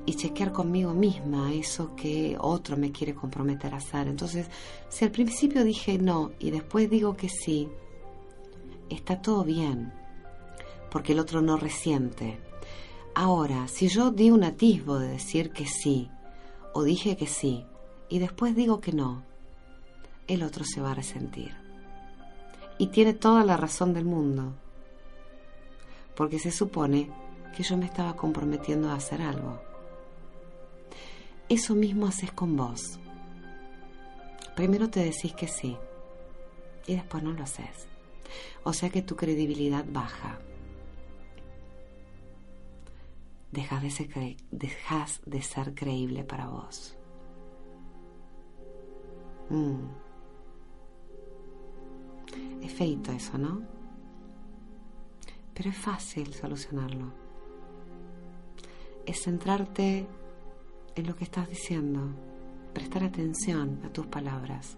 y 0.04 0.14
chequear 0.14 0.52
conmigo 0.52 0.94
misma 0.94 1.52
eso 1.52 1.94
que 1.96 2.36
otro 2.40 2.76
me 2.76 2.92
quiere 2.92 3.14
comprometer 3.14 3.74
a 3.74 3.78
hacer. 3.78 4.08
Entonces, 4.08 4.48
si 4.88 5.04
al 5.04 5.12
principio 5.12 5.64
dije 5.64 5.98
no 5.98 6.32
y 6.38 6.50
después 6.50 6.90
digo 6.90 7.16
que 7.16 7.28
sí, 7.28 7.68
está 8.88 9.22
todo 9.22 9.44
bien, 9.44 9.92
porque 10.90 11.12
el 11.12 11.20
otro 11.20 11.40
no 11.40 11.56
resiente. 11.56 12.38
Ahora, 13.14 13.66
si 13.68 13.88
yo 13.88 14.10
di 14.10 14.30
un 14.30 14.44
atisbo 14.44 14.98
de 14.98 15.08
decir 15.08 15.50
que 15.50 15.66
sí, 15.66 16.10
o 16.72 16.82
dije 16.82 17.16
que 17.16 17.26
sí, 17.26 17.64
y 18.08 18.18
después 18.18 18.54
digo 18.54 18.80
que 18.80 18.92
no, 18.92 19.24
el 20.26 20.42
otro 20.42 20.64
se 20.64 20.80
va 20.80 20.92
a 20.92 20.94
resentir. 20.94 21.54
Y 22.78 22.88
tiene 22.88 23.14
toda 23.14 23.44
la 23.44 23.56
razón 23.56 23.94
del 23.94 24.04
mundo, 24.04 24.52
porque 26.14 26.38
se 26.38 26.50
supone 26.50 27.10
que 27.56 27.62
yo 27.62 27.76
me 27.76 27.86
estaba 27.86 28.16
comprometiendo 28.16 28.90
a 28.90 28.94
hacer 28.94 29.22
algo. 29.22 29.60
Eso 31.48 31.74
mismo 31.74 32.06
haces 32.06 32.32
con 32.32 32.56
vos. 32.56 32.98
Primero 34.54 34.90
te 34.90 35.00
decís 35.00 35.32
que 35.34 35.48
sí 35.48 35.76
y 36.86 36.94
después 36.94 37.22
no 37.22 37.32
lo 37.32 37.42
haces. 37.42 37.86
O 38.64 38.72
sea 38.72 38.90
que 38.90 39.02
tu 39.02 39.16
credibilidad 39.16 39.84
baja. 39.88 40.38
dejas 43.52 45.20
de 45.24 45.42
ser, 45.42 45.74
creíble 45.74 46.24
para 46.24 46.48
vos. 46.48 46.94
Mm. 49.48 50.05
Es 52.62 52.72
feito 52.72 53.12
eso, 53.12 53.38
¿no? 53.38 53.62
Pero 55.54 55.70
es 55.70 55.76
fácil 55.76 56.34
solucionarlo. 56.34 57.12
Es 59.04 59.22
centrarte 59.22 60.06
en 60.94 61.06
lo 61.06 61.14
que 61.14 61.24
estás 61.24 61.48
diciendo, 61.48 62.10
prestar 62.72 63.04
atención 63.04 63.80
a 63.84 63.92
tus 63.92 64.06
palabras. 64.06 64.76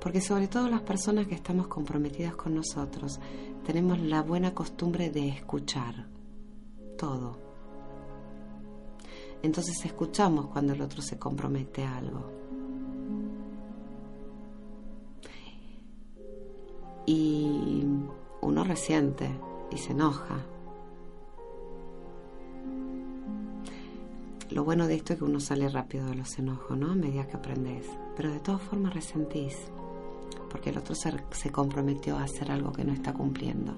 Porque 0.00 0.20
sobre 0.20 0.46
todo 0.46 0.68
las 0.68 0.82
personas 0.82 1.26
que 1.26 1.34
estamos 1.34 1.66
comprometidas 1.66 2.36
con 2.36 2.54
nosotros 2.54 3.18
tenemos 3.64 3.98
la 4.00 4.22
buena 4.22 4.54
costumbre 4.54 5.10
de 5.10 5.28
escuchar 5.28 6.06
todo. 6.96 7.38
Entonces 9.42 9.84
escuchamos 9.84 10.46
cuando 10.46 10.72
el 10.72 10.80
otro 10.80 11.02
se 11.02 11.18
compromete 11.18 11.84
a 11.84 11.96
algo. 11.96 12.35
Y 17.06 17.84
uno 18.40 18.64
resiente 18.64 19.30
y 19.70 19.78
se 19.78 19.92
enoja. 19.92 20.44
Lo 24.50 24.64
bueno 24.64 24.86
de 24.86 24.94
esto 24.94 25.12
es 25.12 25.18
que 25.18 25.24
uno 25.24 25.40
sale 25.40 25.68
rápido 25.68 26.06
de 26.06 26.16
los 26.16 26.38
enojos, 26.38 26.76
¿no? 26.76 26.92
A 26.92 26.94
medida 26.94 27.26
que 27.26 27.36
aprendes. 27.36 27.86
Pero 28.16 28.32
de 28.32 28.40
todas 28.40 28.62
formas 28.62 28.94
resentís 28.94 29.70
porque 30.50 30.70
el 30.70 30.78
otro 30.78 30.94
se, 30.94 31.12
se 31.32 31.50
comprometió 31.50 32.16
a 32.16 32.24
hacer 32.24 32.50
algo 32.50 32.72
que 32.72 32.84
no 32.84 32.92
está 32.92 33.12
cumpliendo. 33.12 33.74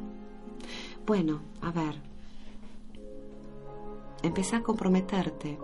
Bueno, 1.06 1.40
a 1.62 1.70
ver, 1.70 2.00
empezá 4.22 4.58
a 4.58 4.62
comprometerte 4.62 5.58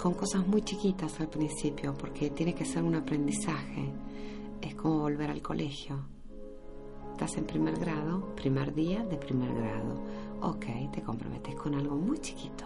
con 0.00 0.14
cosas 0.14 0.46
muy 0.46 0.62
chiquitas 0.62 1.20
al 1.20 1.28
principio, 1.28 1.94
porque 1.94 2.30
tiene 2.30 2.54
que 2.54 2.64
ser 2.64 2.82
un 2.82 2.94
aprendizaje. 2.94 3.92
Es 4.60 4.74
como 4.74 5.00
volver 5.00 5.30
al 5.30 5.42
colegio. 5.42 6.11
Estás 7.12 7.36
en 7.36 7.44
primer 7.44 7.78
grado, 7.78 8.34
primer 8.34 8.74
día 8.74 9.04
de 9.04 9.16
primer 9.16 9.54
grado. 9.54 10.00
Ok, 10.40 10.64
te 10.92 11.02
comprometes 11.02 11.54
con 11.54 11.74
algo 11.74 11.94
muy 11.94 12.18
chiquito. 12.18 12.64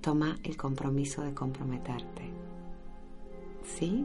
Toma 0.00 0.36
el 0.42 0.56
compromiso 0.56 1.22
de 1.22 1.32
comprometerte. 1.32 2.30
¿Sí? 3.62 4.04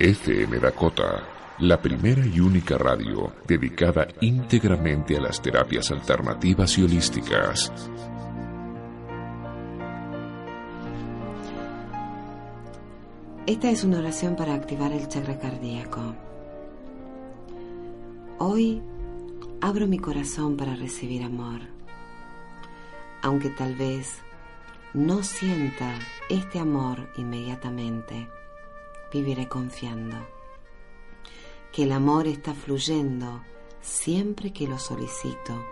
FM 0.00 0.58
Dakota, 0.60 1.22
la 1.58 1.78
primera 1.78 2.24
y 2.24 2.40
única 2.40 2.78
radio 2.78 3.34
dedicada 3.46 4.08
íntegramente 4.22 5.18
a 5.18 5.20
las 5.20 5.42
terapias 5.42 5.90
alternativas 5.90 6.78
y 6.78 6.84
holísticas. 6.84 7.70
Esta 13.44 13.70
es 13.70 13.84
una 13.84 13.98
oración 13.98 14.36
para 14.36 14.54
activar 14.54 14.90
el 14.92 15.06
chakra 15.06 15.38
cardíaco. 15.38 16.14
Hoy 18.38 18.80
abro 19.60 19.86
mi 19.86 19.98
corazón 19.98 20.56
para 20.56 20.76
recibir 20.76 21.22
amor, 21.24 21.60
aunque 23.20 23.50
tal 23.50 23.74
vez 23.74 24.22
no 24.94 25.22
sienta 25.22 25.94
este 26.30 26.58
amor 26.58 27.10
inmediatamente, 27.18 28.30
viviré 29.12 29.48
confiando 29.48 30.16
que 31.72 31.84
el 31.84 31.92
amor 31.92 32.26
está 32.26 32.54
fluyendo 32.54 33.42
siempre 33.80 34.52
que 34.52 34.66
lo 34.66 34.78
solicito 34.78 35.64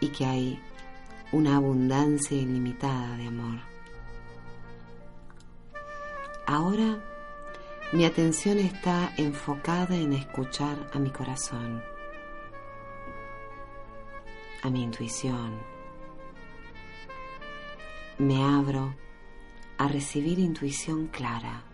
y 0.00 0.08
que 0.08 0.24
hay 0.24 0.62
una 1.32 1.56
abundancia 1.56 2.36
ilimitada 2.36 3.16
de 3.16 3.26
amor. 3.26 3.60
Ahora 6.46 7.02
mi 7.92 8.04
atención 8.04 8.58
está 8.58 9.12
enfocada 9.16 9.96
en 9.96 10.12
escuchar 10.12 10.90
a 10.92 10.98
mi 10.98 11.10
corazón, 11.10 11.82
a 14.62 14.70
mi 14.70 14.82
intuición. 14.82 15.58
Me 18.18 18.42
abro 18.42 18.94
a 19.78 19.88
recibir 19.88 20.38
intuición 20.38 21.08
clara. 21.08 21.64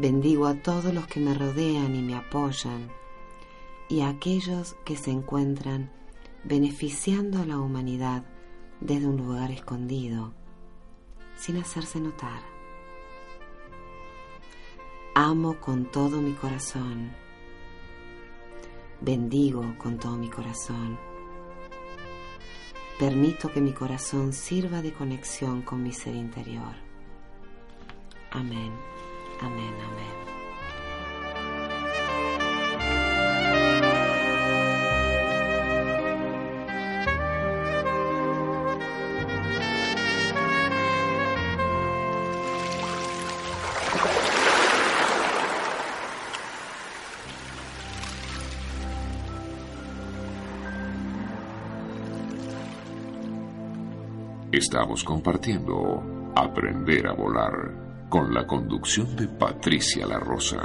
Bendigo 0.00 0.46
a 0.46 0.54
todos 0.54 0.94
los 0.94 1.06
que 1.08 1.20
me 1.20 1.34
rodean 1.34 1.94
y 1.94 2.00
me 2.00 2.14
apoyan 2.14 2.90
y 3.90 4.00
a 4.00 4.08
aquellos 4.08 4.74
que 4.82 4.96
se 4.96 5.10
encuentran 5.10 5.90
beneficiando 6.42 7.38
a 7.42 7.44
la 7.44 7.58
humanidad 7.58 8.24
desde 8.80 9.06
un 9.06 9.18
lugar 9.18 9.50
escondido, 9.50 10.32
sin 11.36 11.58
hacerse 11.58 12.00
notar. 12.00 12.40
Amo 15.14 15.60
con 15.60 15.84
todo 15.90 16.22
mi 16.22 16.32
corazón. 16.32 17.10
Bendigo 19.02 19.74
con 19.76 19.98
todo 19.98 20.16
mi 20.16 20.30
corazón. 20.30 20.98
Permito 22.98 23.50
que 23.50 23.60
mi 23.60 23.74
corazón 23.74 24.32
sirva 24.32 24.80
de 24.80 24.94
conexión 24.94 25.60
con 25.60 25.82
mi 25.82 25.92
ser 25.92 26.14
interior. 26.14 26.74
Amén, 28.30 28.72
amén, 29.42 29.74
amén. 29.88 30.10
Estamos 54.52 55.02
compartiendo 55.04 56.02
Aprender 56.34 57.06
a 57.06 57.14
Volar 57.14 57.89
con 58.10 58.34
la 58.34 58.44
conducción 58.44 59.14
de 59.14 59.28
Patricia 59.28 60.04
La 60.04 60.18
Rosa. 60.18 60.58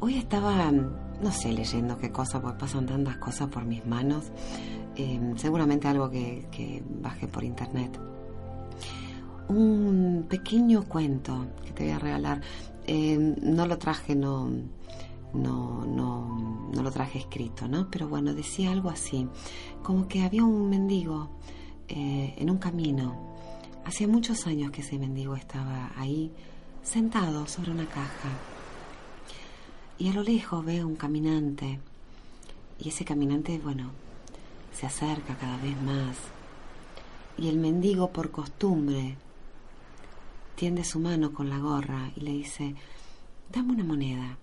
Hoy 0.00 0.16
estaba, 0.16 0.72
no 0.72 1.30
sé, 1.30 1.52
leyendo 1.52 1.96
qué 1.96 2.10
cosa, 2.10 2.42
pues 2.42 2.54
pasan 2.56 2.84
tantas 2.84 3.16
cosas 3.18 3.48
por 3.48 3.64
mis 3.64 3.86
manos. 3.86 4.24
Eh, 4.96 5.32
seguramente 5.36 5.86
algo 5.86 6.10
que, 6.10 6.48
que 6.50 6.82
bajé 7.00 7.28
por 7.28 7.44
internet. 7.44 7.96
Un 9.48 10.26
pequeño 10.28 10.82
cuento 10.82 11.46
que 11.64 11.70
te 11.70 11.84
voy 11.84 11.92
a 11.92 11.98
regalar. 12.00 12.40
Eh, 12.84 13.16
no 13.40 13.64
lo 13.64 13.78
traje, 13.78 14.16
no, 14.16 14.50
no, 15.32 15.86
no, 15.86 16.70
no 16.74 16.82
lo 16.82 16.90
traje 16.90 17.20
escrito, 17.20 17.68
¿no? 17.68 17.88
Pero 17.88 18.08
bueno, 18.08 18.34
decía 18.34 18.72
algo 18.72 18.90
así, 18.90 19.28
como 19.84 20.08
que 20.08 20.24
había 20.24 20.42
un 20.42 20.68
mendigo 20.68 21.30
eh, 21.86 22.34
en 22.36 22.50
un 22.50 22.58
camino. 22.58 23.31
Hacía 23.84 24.06
muchos 24.06 24.46
años 24.46 24.70
que 24.70 24.80
ese 24.80 24.96
mendigo 24.96 25.34
estaba 25.34 25.90
ahí, 25.96 26.30
sentado 26.84 27.48
sobre 27.48 27.72
una 27.72 27.86
caja. 27.86 28.28
Y 29.98 30.08
a 30.08 30.12
lo 30.12 30.22
lejos 30.22 30.64
veo 30.64 30.86
un 30.86 30.94
caminante. 30.94 31.80
Y 32.78 32.90
ese 32.90 33.04
caminante, 33.04 33.58
bueno, 33.58 33.90
se 34.72 34.86
acerca 34.86 35.36
cada 35.36 35.56
vez 35.56 35.80
más. 35.82 36.16
Y 37.36 37.48
el 37.48 37.58
mendigo, 37.58 38.10
por 38.12 38.30
costumbre, 38.30 39.16
tiende 40.54 40.84
su 40.84 41.00
mano 41.00 41.32
con 41.32 41.50
la 41.50 41.58
gorra 41.58 42.12
y 42.14 42.20
le 42.20 42.30
dice, 42.30 42.76
dame 43.52 43.72
una 43.72 43.84
moneda. 43.84 44.38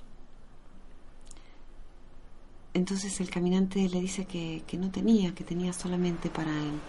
Entonces 2.74 3.20
el 3.22 3.30
caminante 3.30 3.88
le 3.88 4.02
dice 4.02 4.26
que, 4.26 4.64
que 4.68 4.78
no 4.78 4.92
tenía, 4.92 5.34
que 5.34 5.46
tenía 5.46 5.72
solamente 5.72 6.30
para 6.30 6.52
él 6.52 6.80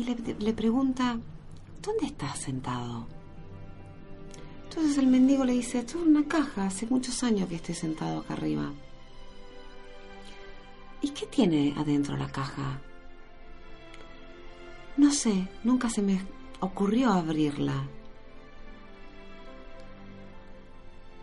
y 0.00 0.04
le, 0.38 0.52
pregunta, 0.54 1.18
¿dónde 1.82 2.06
estás 2.06 2.38
sentado? 2.38 3.06
Entonces 4.64 4.96
el 4.96 5.08
mendigo 5.08 5.44
le 5.44 5.52
dice, 5.52 5.80
esto 5.80 5.98
es 5.98 6.06
una 6.06 6.26
caja, 6.26 6.66
hace 6.66 6.86
muchos 6.86 7.22
años 7.22 7.48
que 7.50 7.56
estoy 7.56 7.74
sentado 7.74 8.20
acá 8.20 8.32
arriba. 8.32 8.72
¿Y 11.02 11.10
qué 11.10 11.26
tiene 11.26 11.74
adentro 11.76 12.16
la 12.16 12.32
caja? 12.32 12.80
No 14.96 15.12
sé, 15.12 15.48
nunca 15.64 15.90
se 15.90 16.00
me 16.00 16.20
ocurrió 16.60 17.12
abrirla. 17.12 17.84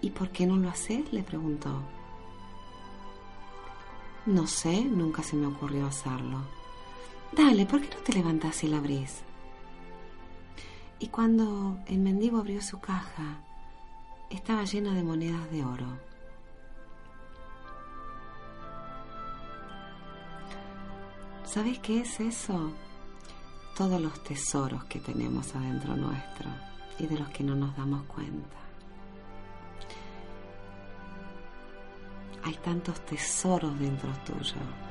¿Y 0.01 0.11
por 0.11 0.29
qué 0.29 0.45
no 0.45 0.57
lo 0.57 0.69
haces? 0.69 1.11
le 1.11 1.23
preguntó. 1.23 1.81
No 4.27 4.45
sé, 4.45 4.85
nunca 4.85 5.23
se 5.23 5.35
me 5.35 5.47
ocurrió 5.47 5.87
hacerlo. 5.87 6.56
Dale, 7.31 7.65
¿por 7.65 7.81
qué 7.81 7.89
no 7.95 8.01
te 8.03 8.13
levantas 8.13 8.63
y 8.63 8.67
la 8.67 8.77
abrís? 8.77 9.21
Y 10.99 11.07
cuando 11.07 11.77
el 11.85 11.99
mendigo 11.99 12.39
abrió 12.39 12.61
su 12.61 12.79
caja, 12.79 13.39
estaba 14.29 14.63
llena 14.63 14.93
de 14.93 15.03
monedas 15.03 15.51
de 15.51 15.63
oro. 15.63 15.99
¿Sabes 21.45 21.79
qué 21.79 22.01
es 22.01 22.19
eso? 22.19 22.71
Todos 23.75 24.01
los 24.01 24.23
tesoros 24.23 24.85
que 24.85 24.99
tenemos 24.99 25.55
adentro 25.55 25.95
nuestro 25.95 26.49
y 26.97 27.05
de 27.05 27.19
los 27.19 27.29
que 27.29 27.43
no 27.43 27.55
nos 27.55 27.75
damos 27.77 28.03
cuenta. 28.03 28.57
Hay 32.43 32.55
tantos 32.55 32.99
tesoros 33.05 33.77
dentro 33.79 34.09
tuyo 34.25 34.86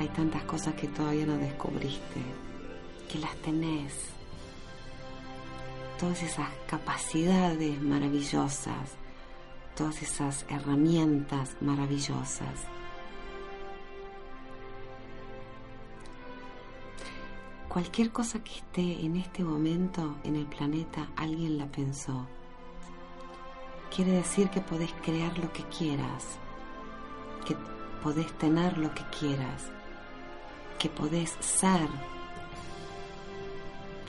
hay 0.00 0.08
tantas 0.08 0.42
cosas 0.44 0.72
que 0.76 0.88
todavía 0.88 1.26
no 1.26 1.36
descubriste, 1.36 2.22
que 3.06 3.18
las 3.18 3.36
tenés. 3.42 3.92
Todas 5.98 6.22
esas 6.22 6.48
capacidades 6.66 7.82
maravillosas, 7.82 8.96
todas 9.76 10.00
esas 10.00 10.46
herramientas 10.48 11.54
maravillosas. 11.60 12.64
Cualquier 17.68 18.10
cosa 18.10 18.42
que 18.42 18.54
esté 18.54 19.04
en 19.04 19.16
este 19.16 19.44
momento 19.44 20.16
en 20.24 20.36
el 20.36 20.46
planeta, 20.46 21.10
alguien 21.14 21.58
la 21.58 21.66
pensó. 21.66 22.26
Quiere 23.94 24.12
decir 24.12 24.48
que 24.48 24.62
podés 24.62 24.94
crear 25.04 25.36
lo 25.36 25.52
que 25.52 25.64
quieras, 25.64 26.24
que 27.46 27.54
podés 28.02 28.32
tener 28.38 28.78
lo 28.78 28.94
que 28.94 29.04
quieras, 29.10 29.70
que 30.80 30.88
podés 30.88 31.36
ser 31.40 31.86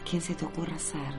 quien 0.10 0.22
se 0.22 0.34
te 0.34 0.46
ocurra 0.46 0.80
ser. 0.80 1.14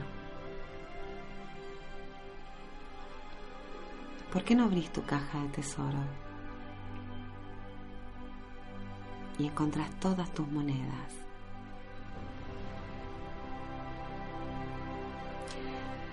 ¿Por 4.31 4.43
qué 4.43 4.55
no 4.55 4.63
abrís 4.63 4.91
tu 4.91 5.03
caja 5.03 5.43
de 5.43 5.49
tesoro 5.49 5.99
y 9.37 9.45
encontrás 9.45 9.91
todas 9.99 10.33
tus 10.33 10.47
monedas? 10.47 11.11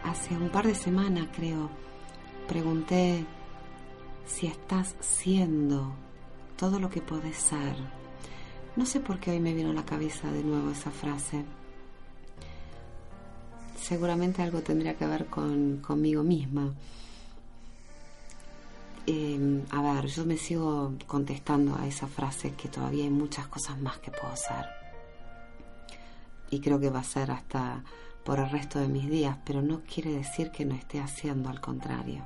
Hace 0.05 0.37
un 0.37 0.51
par 0.51 0.67
de 0.67 0.75
semanas, 0.75 1.29
creo, 1.35 1.71
pregunté 2.47 3.25
si 4.27 4.49
estás 4.49 4.97
siendo 5.01 5.95
todo 6.59 6.79
lo 6.79 6.91
que 6.91 7.01
podés 7.01 7.39
ser 7.39 8.00
no 8.77 8.87
sé 8.87 9.01
por 9.01 9.19
qué 9.19 9.33
hoy 9.33 9.41
me 9.41 9.55
vino 9.55 9.71
a 9.71 9.75
la 9.75 9.85
cabeza 9.85 10.31
de 10.31 10.43
nuevo 10.43 10.71
esa 10.71 10.91
frase. 10.91 11.45
Seguramente 13.77 14.43
algo 14.43 14.61
tendría 14.63 14.97
que 14.97 15.07
ver 15.07 15.27
con, 15.27 15.79
conmigo 15.79 16.23
misma. 16.23 16.73
Em, 19.07 19.65
a 19.71 19.83
ver, 19.83 20.07
yo 20.07 20.25
me 20.25 20.37
sigo 20.37 20.93
contestando 21.07 21.75
a 21.77 21.87
esa 21.87 22.07
frase 22.07 22.53
que 22.53 22.69
todavía 22.69 23.05
hay 23.05 23.11
muchas 23.11 23.49
cosas 23.49 23.79
más 23.81 23.99
que 23.99 24.11
puedo 24.11 24.33
hacer. 24.33 24.67
y 26.53 26.61
creo 26.61 26.81
que 26.81 26.91
va 26.91 26.99
a 27.01 27.05
ser 27.05 27.31
hasta 27.31 27.85
por 28.25 28.39
el 28.41 28.51
resto 28.51 28.79
de 28.81 28.89
mis 28.89 29.09
días, 29.09 29.37
pero 29.45 29.63
no 29.63 29.83
quiere 29.83 30.13
decir 30.13 30.51
que 30.51 30.65
no 30.65 30.75
esté 30.75 31.01
haciendo, 31.01 31.49
al 31.49 31.61
contrario. 31.61 32.25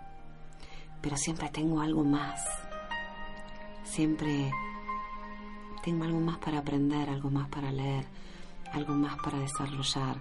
Pero 1.00 1.16
siempre 1.16 1.48
tengo 1.50 1.80
algo 1.80 2.04
más. 2.04 2.40
Siempre 3.84 4.50
tengo 5.84 6.04
algo 6.04 6.18
más 6.18 6.38
para 6.38 6.60
aprender, 6.60 7.10
algo 7.10 7.30
más 7.30 7.46
para 7.50 7.70
leer, 7.70 8.06
algo 8.72 8.94
más 8.94 9.16
para 9.22 9.38
desarrollar, 9.38 10.16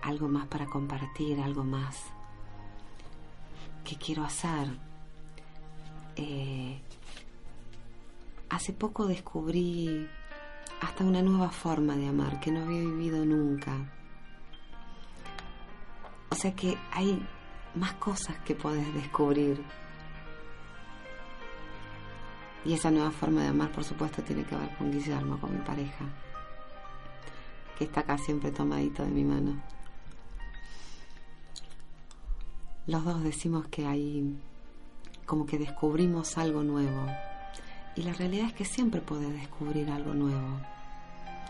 algo 0.00 0.28
más 0.28 0.46
para 0.46 0.66
compartir, 0.66 1.40
algo 1.40 1.64
más 1.64 1.96
que 3.82 3.96
quiero 3.96 4.22
hacer. 4.22 4.68
Eh, 6.14 6.80
hace 8.48 8.72
poco 8.72 9.06
descubrí 9.06 10.08
hasta 10.80 11.02
una 11.02 11.20
nueva 11.20 11.50
forma 11.50 11.96
de 11.96 12.06
amar 12.06 12.38
que 12.38 12.52
no 12.52 12.60
había 12.60 12.78
vivido 12.78 13.24
nunca. 13.24 13.72
O 16.28 16.36
sea 16.36 16.54
que 16.54 16.78
hay 16.92 17.20
más 17.74 17.94
cosas 17.94 18.36
que 18.44 18.54
puedes 18.54 18.94
descubrir. 18.94 19.64
Y 22.64 22.74
esa 22.74 22.90
nueva 22.90 23.10
forma 23.10 23.42
de 23.42 23.48
amar, 23.48 23.72
por 23.72 23.84
supuesto, 23.84 24.22
tiene 24.22 24.44
que 24.44 24.54
ver 24.54 24.76
con 24.76 24.90
Guillermo, 24.90 25.40
con 25.40 25.52
mi 25.52 25.62
pareja, 25.62 26.04
que 27.78 27.84
está 27.84 28.00
acá 28.00 28.18
siempre 28.18 28.50
tomadito 28.50 29.02
de 29.02 29.10
mi 29.10 29.24
mano. 29.24 29.62
Los 32.86 33.04
dos 33.04 33.22
decimos 33.22 33.66
que 33.68 33.86
hay 33.86 34.36
como 35.30 35.46
que 35.46 35.58
descubrimos 35.58 36.36
algo 36.38 36.64
nuevo. 36.64 37.06
Y 37.94 38.02
la 38.02 38.12
realidad 38.14 38.48
es 38.48 38.52
que 38.52 38.64
siempre 38.64 39.00
puedes 39.00 39.32
descubrir 39.32 39.88
algo 39.88 40.12
nuevo, 40.12 40.60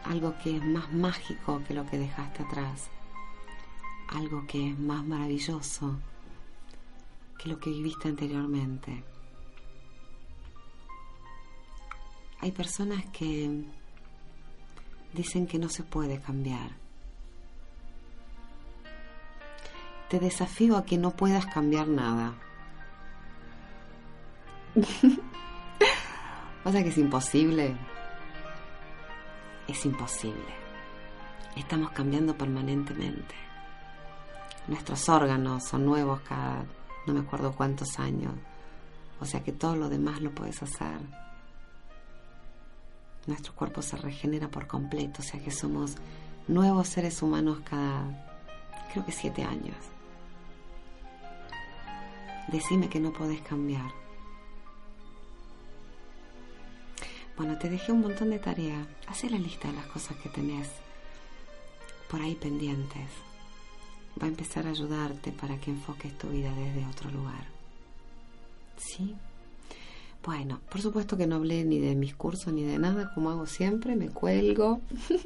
algo 0.05 0.35
que 0.43 0.59
es 0.59 0.63
más 0.63 0.93
mágico 0.93 1.63
que 1.67 1.73
lo 1.73 1.87
que 1.87 1.99
dejaste 1.99 2.43
atrás, 2.43 2.91
algo 4.09 4.47
que 4.47 4.69
es 4.69 4.79
más 4.79 5.03
maravilloso 5.07 5.99
que 7.39 7.49
lo 7.49 7.59
que 7.59 7.71
viviste 7.71 8.09
anteriormente. 8.09 9.03
Hay 12.41 12.53
personas 12.53 13.05
que 13.07 13.65
dicen 15.13 15.47
que 15.47 15.59
no 15.59 15.69
se 15.69 15.83
puede 15.83 16.21
cambiar. 16.21 16.71
Te 20.09 20.19
desafío 20.19 20.77
a 20.77 20.85
que 20.85 20.99
no 20.99 21.11
puedas 21.13 21.47
cambiar 21.47 21.87
nada. 21.89 22.35
o 26.65 26.73
sea 26.73 26.83
que 26.83 26.89
es 26.89 26.99
imposible. 26.99 27.77
Es 29.69 29.85
imposible. 29.85 30.55
Estamos 31.57 31.91
cambiando 31.91 32.37
permanentemente. 32.37 33.35
Nuestros 34.67 35.09
órganos 35.09 35.65
son 35.65 35.85
nuevos 35.85 36.21
cada 36.23 36.65
no 37.07 37.15
me 37.15 37.21
acuerdo 37.21 37.53
cuántos 37.53 37.99
años. 37.99 38.35
O 39.21 39.25
sea 39.25 39.43
que 39.43 39.53
todo 39.53 39.77
lo 39.77 39.89
demás 39.89 40.21
lo 40.21 40.31
puedes 40.33 40.63
hacer. 40.63 41.01
Nuestro 43.27 43.55
cuerpo 43.55 43.83
se 43.83 43.97
regenera 43.97 44.49
por 44.49 44.67
completo, 44.67 45.21
o 45.21 45.25
sea 45.25 45.43
que 45.43 45.51
somos 45.51 45.95
nuevos 46.49 46.89
seres 46.89 47.23
humanos 47.23 47.61
cada, 47.65 48.05
creo 48.93 49.05
que 49.05 49.13
siete 49.13 49.45
años. 49.45 49.77
Decime 52.49 52.89
que 52.89 52.99
no 52.99 53.13
podés 53.13 53.41
cambiar. 53.43 53.91
Bueno, 57.37 57.57
te 57.57 57.71
dejé 57.71 57.93
un 57.93 58.01
montón 58.01 58.31
de 58.31 58.39
tareas. 58.39 58.87
Haz 59.07 59.25
la 59.25 59.39
lista 59.39 59.69
de 59.69 59.75
las 59.75 59.87
cosas 59.87 60.17
que 60.19 60.29
tenés 60.29 60.69
por 62.11 62.21
ahí 62.21 62.35
pendientes. 62.35 63.09
Va 64.21 64.27
a 64.27 64.29
empezar 64.29 64.67
a 64.67 64.71
ayudarte 64.71 65.33
para 65.33 65.57
que 65.59 65.71
enfoques 65.71 66.19
tu 66.19 66.29
vida 66.29 66.53
desde 66.53 66.85
otro 66.87 67.11
lugar. 67.11 67.47
¿Sí? 68.77 69.17
Bueno, 70.25 70.61
por 70.71 70.83
supuesto 70.83 71.17
que 71.17 71.27
no 71.27 71.37
hablé 71.37 71.65
ni 71.65 71.79
de 71.79 71.95
mis 71.95 72.15
cursos 72.15 72.53
ni 72.53 72.63
de 72.63 72.79
nada, 72.79 73.13
como 73.15 73.31
hago 73.31 73.47
siempre, 73.47 73.97
me 73.97 74.09
cuelgo. 74.09 74.81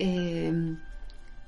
Eh, 0.00 0.76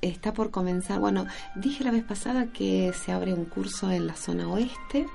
está 0.01 0.34
por 0.34 0.51
comenzar, 0.51 0.99
bueno, 0.99 1.26
dije 1.55 1.84
la 1.84 1.93
vez 1.93 2.03
pasada 2.03 2.47
que 2.47 2.93
se 2.93 3.12
abre 3.12 3.32
un 3.32 3.45
curso 3.45 3.91
en 3.93 4.09
la 4.09 4.16
zona 4.16 4.49
oeste. 4.49 5.07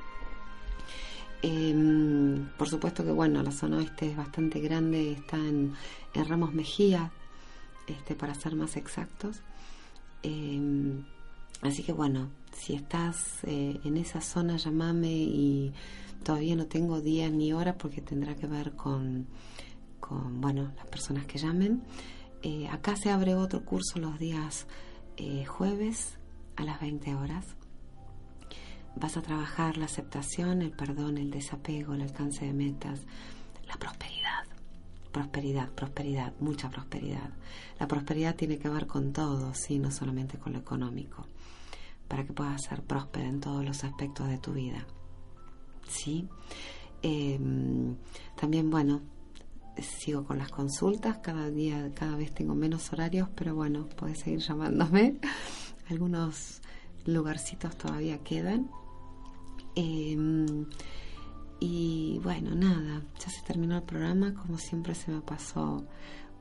Em, 1.41 2.47
por 2.57 2.69
supuesto 2.69 3.03
que 3.03 3.11
bueno, 3.11 3.43
la 3.43 3.51
zona 3.51 3.78
oeste 3.78 4.09
es 4.09 4.17
bastante 4.17 4.59
grande, 4.59 5.11
está 5.11 5.38
en, 5.38 5.73
Ramos 6.13 6.53
Mejía, 6.53 7.11
este, 7.88 8.15
para 8.15 8.34
ser 8.36 8.55
más 8.55 8.78
exactos. 8.78 9.41
Em, 10.23 11.03
así 11.61 11.84
que 11.84 11.91
bueno, 11.91 12.30
si 12.53 12.73
estás 12.73 13.43
eh, 13.43 13.80
en 13.84 13.97
esa 13.97 14.21
zona, 14.21 14.57
llámame 14.57 15.11
y 15.11 15.73
todavía 16.24 16.55
no 16.55 16.68
tengo 16.68 17.01
días 17.01 17.32
ni 17.32 17.53
horas 17.53 17.76
porque 17.78 18.01
tendrá 18.01 18.36
que 18.36 18.47
ver 18.47 18.74
con, 18.74 19.28
bueno, 20.39 20.72
las 20.76 20.88
personas 20.88 21.26
que 21.26 21.38
llamen. 21.38 21.84
Eh, 22.43 22.68
acá 22.68 22.95
se 22.95 23.11
abre 23.11 23.36
otro 23.36 23.66
curso 23.66 23.99
los 23.99 24.20
días 24.20 24.68
eh, 25.18 25.45
jueves 25.45 26.18
a 26.55 26.63
las 26.63 26.80
20 26.82 27.16
horas. 27.16 27.55
Vas 28.95 29.18
a 29.18 29.22
trabajar 29.22 29.78
la 29.78 29.86
aceptación, 29.86 30.61
el 30.61 30.72
perdón, 30.72 31.18
el 31.18 31.32
desapego, 31.32 31.93
el 31.93 32.01
alcance 32.01 32.45
de 32.45 32.53
metas, 32.53 33.01
la 33.68 33.76
prosperidad. 33.76 34.45
Prosperidad, 35.11 35.70
prosperidad, 35.72 36.34
mucha 36.39 36.70
prosperidad. 36.70 37.30
La 37.80 37.88
prosperidad 37.88 38.36
tiene 38.36 38.57
que 38.57 38.70
ver 38.70 38.88
con 38.88 39.13
todo, 39.13 39.53
sí, 39.53 39.80
no 39.80 39.91
solamente 39.91 40.38
con 40.38 40.53
lo 40.53 40.59
económico, 40.59 41.26
para 42.07 42.26
que 42.26 42.34
puedas 42.34 42.63
ser 42.63 42.84
próspera 42.84 43.28
en 43.28 43.39
todos 43.39 43.63
los 43.66 43.84
aspectos 43.84 44.28
de 44.28 44.38
tu 44.38 44.53
vida. 44.53 44.86
¿Sí? 45.88 46.27
Em, 47.01 47.95
también, 48.36 48.69
bueno, 48.69 49.01
sigo 49.81 50.25
con 50.25 50.38
las 50.38 50.49
consultas, 50.49 51.17
cada 51.19 51.49
día, 51.49 51.91
cada 51.93 52.15
vez 52.15 52.33
tengo 52.33 52.55
menos 52.55 52.91
horarios, 52.93 53.29
pero 53.36 53.55
bueno, 53.55 53.88
puedes 53.95 54.19
seguir 54.19 54.39
llamándome. 54.39 55.17
Algunos 55.89 56.61
lugarcitos 57.05 57.77
todavía 57.77 58.19
quedan. 58.19 58.69
Em, 59.75 60.65
y 61.59 62.19
bueno, 62.23 62.55
nada, 62.55 63.03
ya 63.19 63.29
se 63.29 63.41
terminó 63.43 63.77
el 63.77 63.83
programa, 63.83 64.33
como 64.33 64.57
siempre 64.57 64.95
se 64.95 65.11
me 65.11 65.21
pasó 65.21 65.86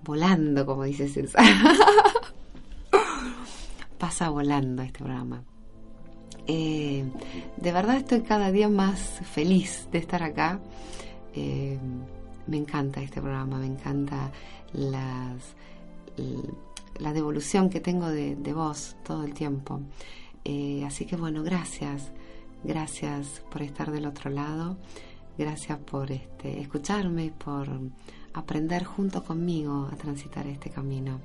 volando, 0.03 0.64
como 0.66 0.84
dice 0.84 1.09
César. 1.09 1.45
Pasa 3.99 4.28
volando 4.28 4.82
este 4.82 4.99
programa. 4.99 5.42
Eh, 6.47 7.05
de 7.57 7.72
verdad 7.72 7.97
estoy 7.97 8.22
cada 8.22 8.51
día 8.51 8.68
más 8.68 9.20
feliz 9.32 9.88
de 9.90 9.99
estar 9.99 10.22
acá. 10.22 10.61
Eh, 11.34 11.78
me 12.47 12.57
encanta 12.57 13.01
este 13.01 13.20
programa, 13.20 13.59
me 13.59 13.66
encanta 13.66 14.30
la 14.72 15.36
devolución 17.12 17.70
que 17.70 17.80
tengo 17.80 18.09
de, 18.09 18.36
de 18.36 18.53
vos 18.53 18.97
todo 19.03 19.24
el 19.24 19.34
tiempo. 19.34 19.80
Eh, 20.45 20.84
así 20.86 21.07
que 21.07 21.16
bueno, 21.16 21.42
gracias, 21.42 22.12
gracias 22.62 23.42
por 23.51 23.62
estar 23.62 23.90
del 23.90 24.05
otro 24.05 24.30
lado, 24.30 24.76
gracias 25.38 25.78
por 25.78 26.12
este, 26.12 26.61
escucharme, 26.61 27.32
por 27.32 27.68
aprender 28.34 28.84
junto 28.84 29.24
conmigo 29.24 29.88
a 29.90 29.97
transitar 29.97 30.47
este 30.47 30.68
camino. 30.68 31.20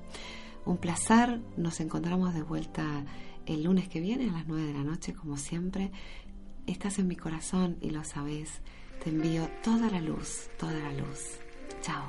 Un 0.65 0.77
placer, 0.77 1.41
nos 1.57 1.81
encontramos 1.81 2.33
de 2.33 2.43
vuelta 2.43 3.03
el 3.49 3.63
lunes 3.63 3.89
que 3.89 3.99
viene 3.99 4.29
a 4.29 4.31
las 4.33 4.47
9 4.47 4.63
de 4.63 4.73
la 4.73 4.83
noche, 4.83 5.13
como 5.13 5.35
siempre. 5.35 5.91
Estás 6.67 6.99
en 6.99 7.07
mi 7.07 7.15
corazón 7.15 7.77
y 7.81 7.89
lo 7.89 8.03
sabes. 8.03 8.61
Te 9.03 9.09
envío 9.09 9.49
toda 9.63 9.89
la 9.89 9.99
luz, 9.99 10.49
toda 10.57 10.73
la 10.73 10.93
luz. 10.93 11.39
Chao. 11.81 12.05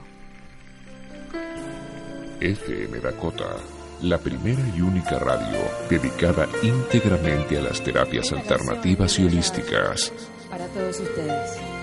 FM 2.41 3.01
Dakota, 3.01 3.57
la 4.03 4.19
primera 4.19 4.63
y 4.77 4.83
única 4.83 5.19
radio 5.19 5.59
dedicada 5.89 6.47
íntegramente 6.63 7.59
a 7.59 7.63
las 7.63 7.83
terapias 7.83 8.33
alternativas 8.33 9.19
y 9.19 9.25
holísticas. 9.25 10.13
Para 10.51 10.67
todos 10.69 11.01
ustedes. 11.01 11.80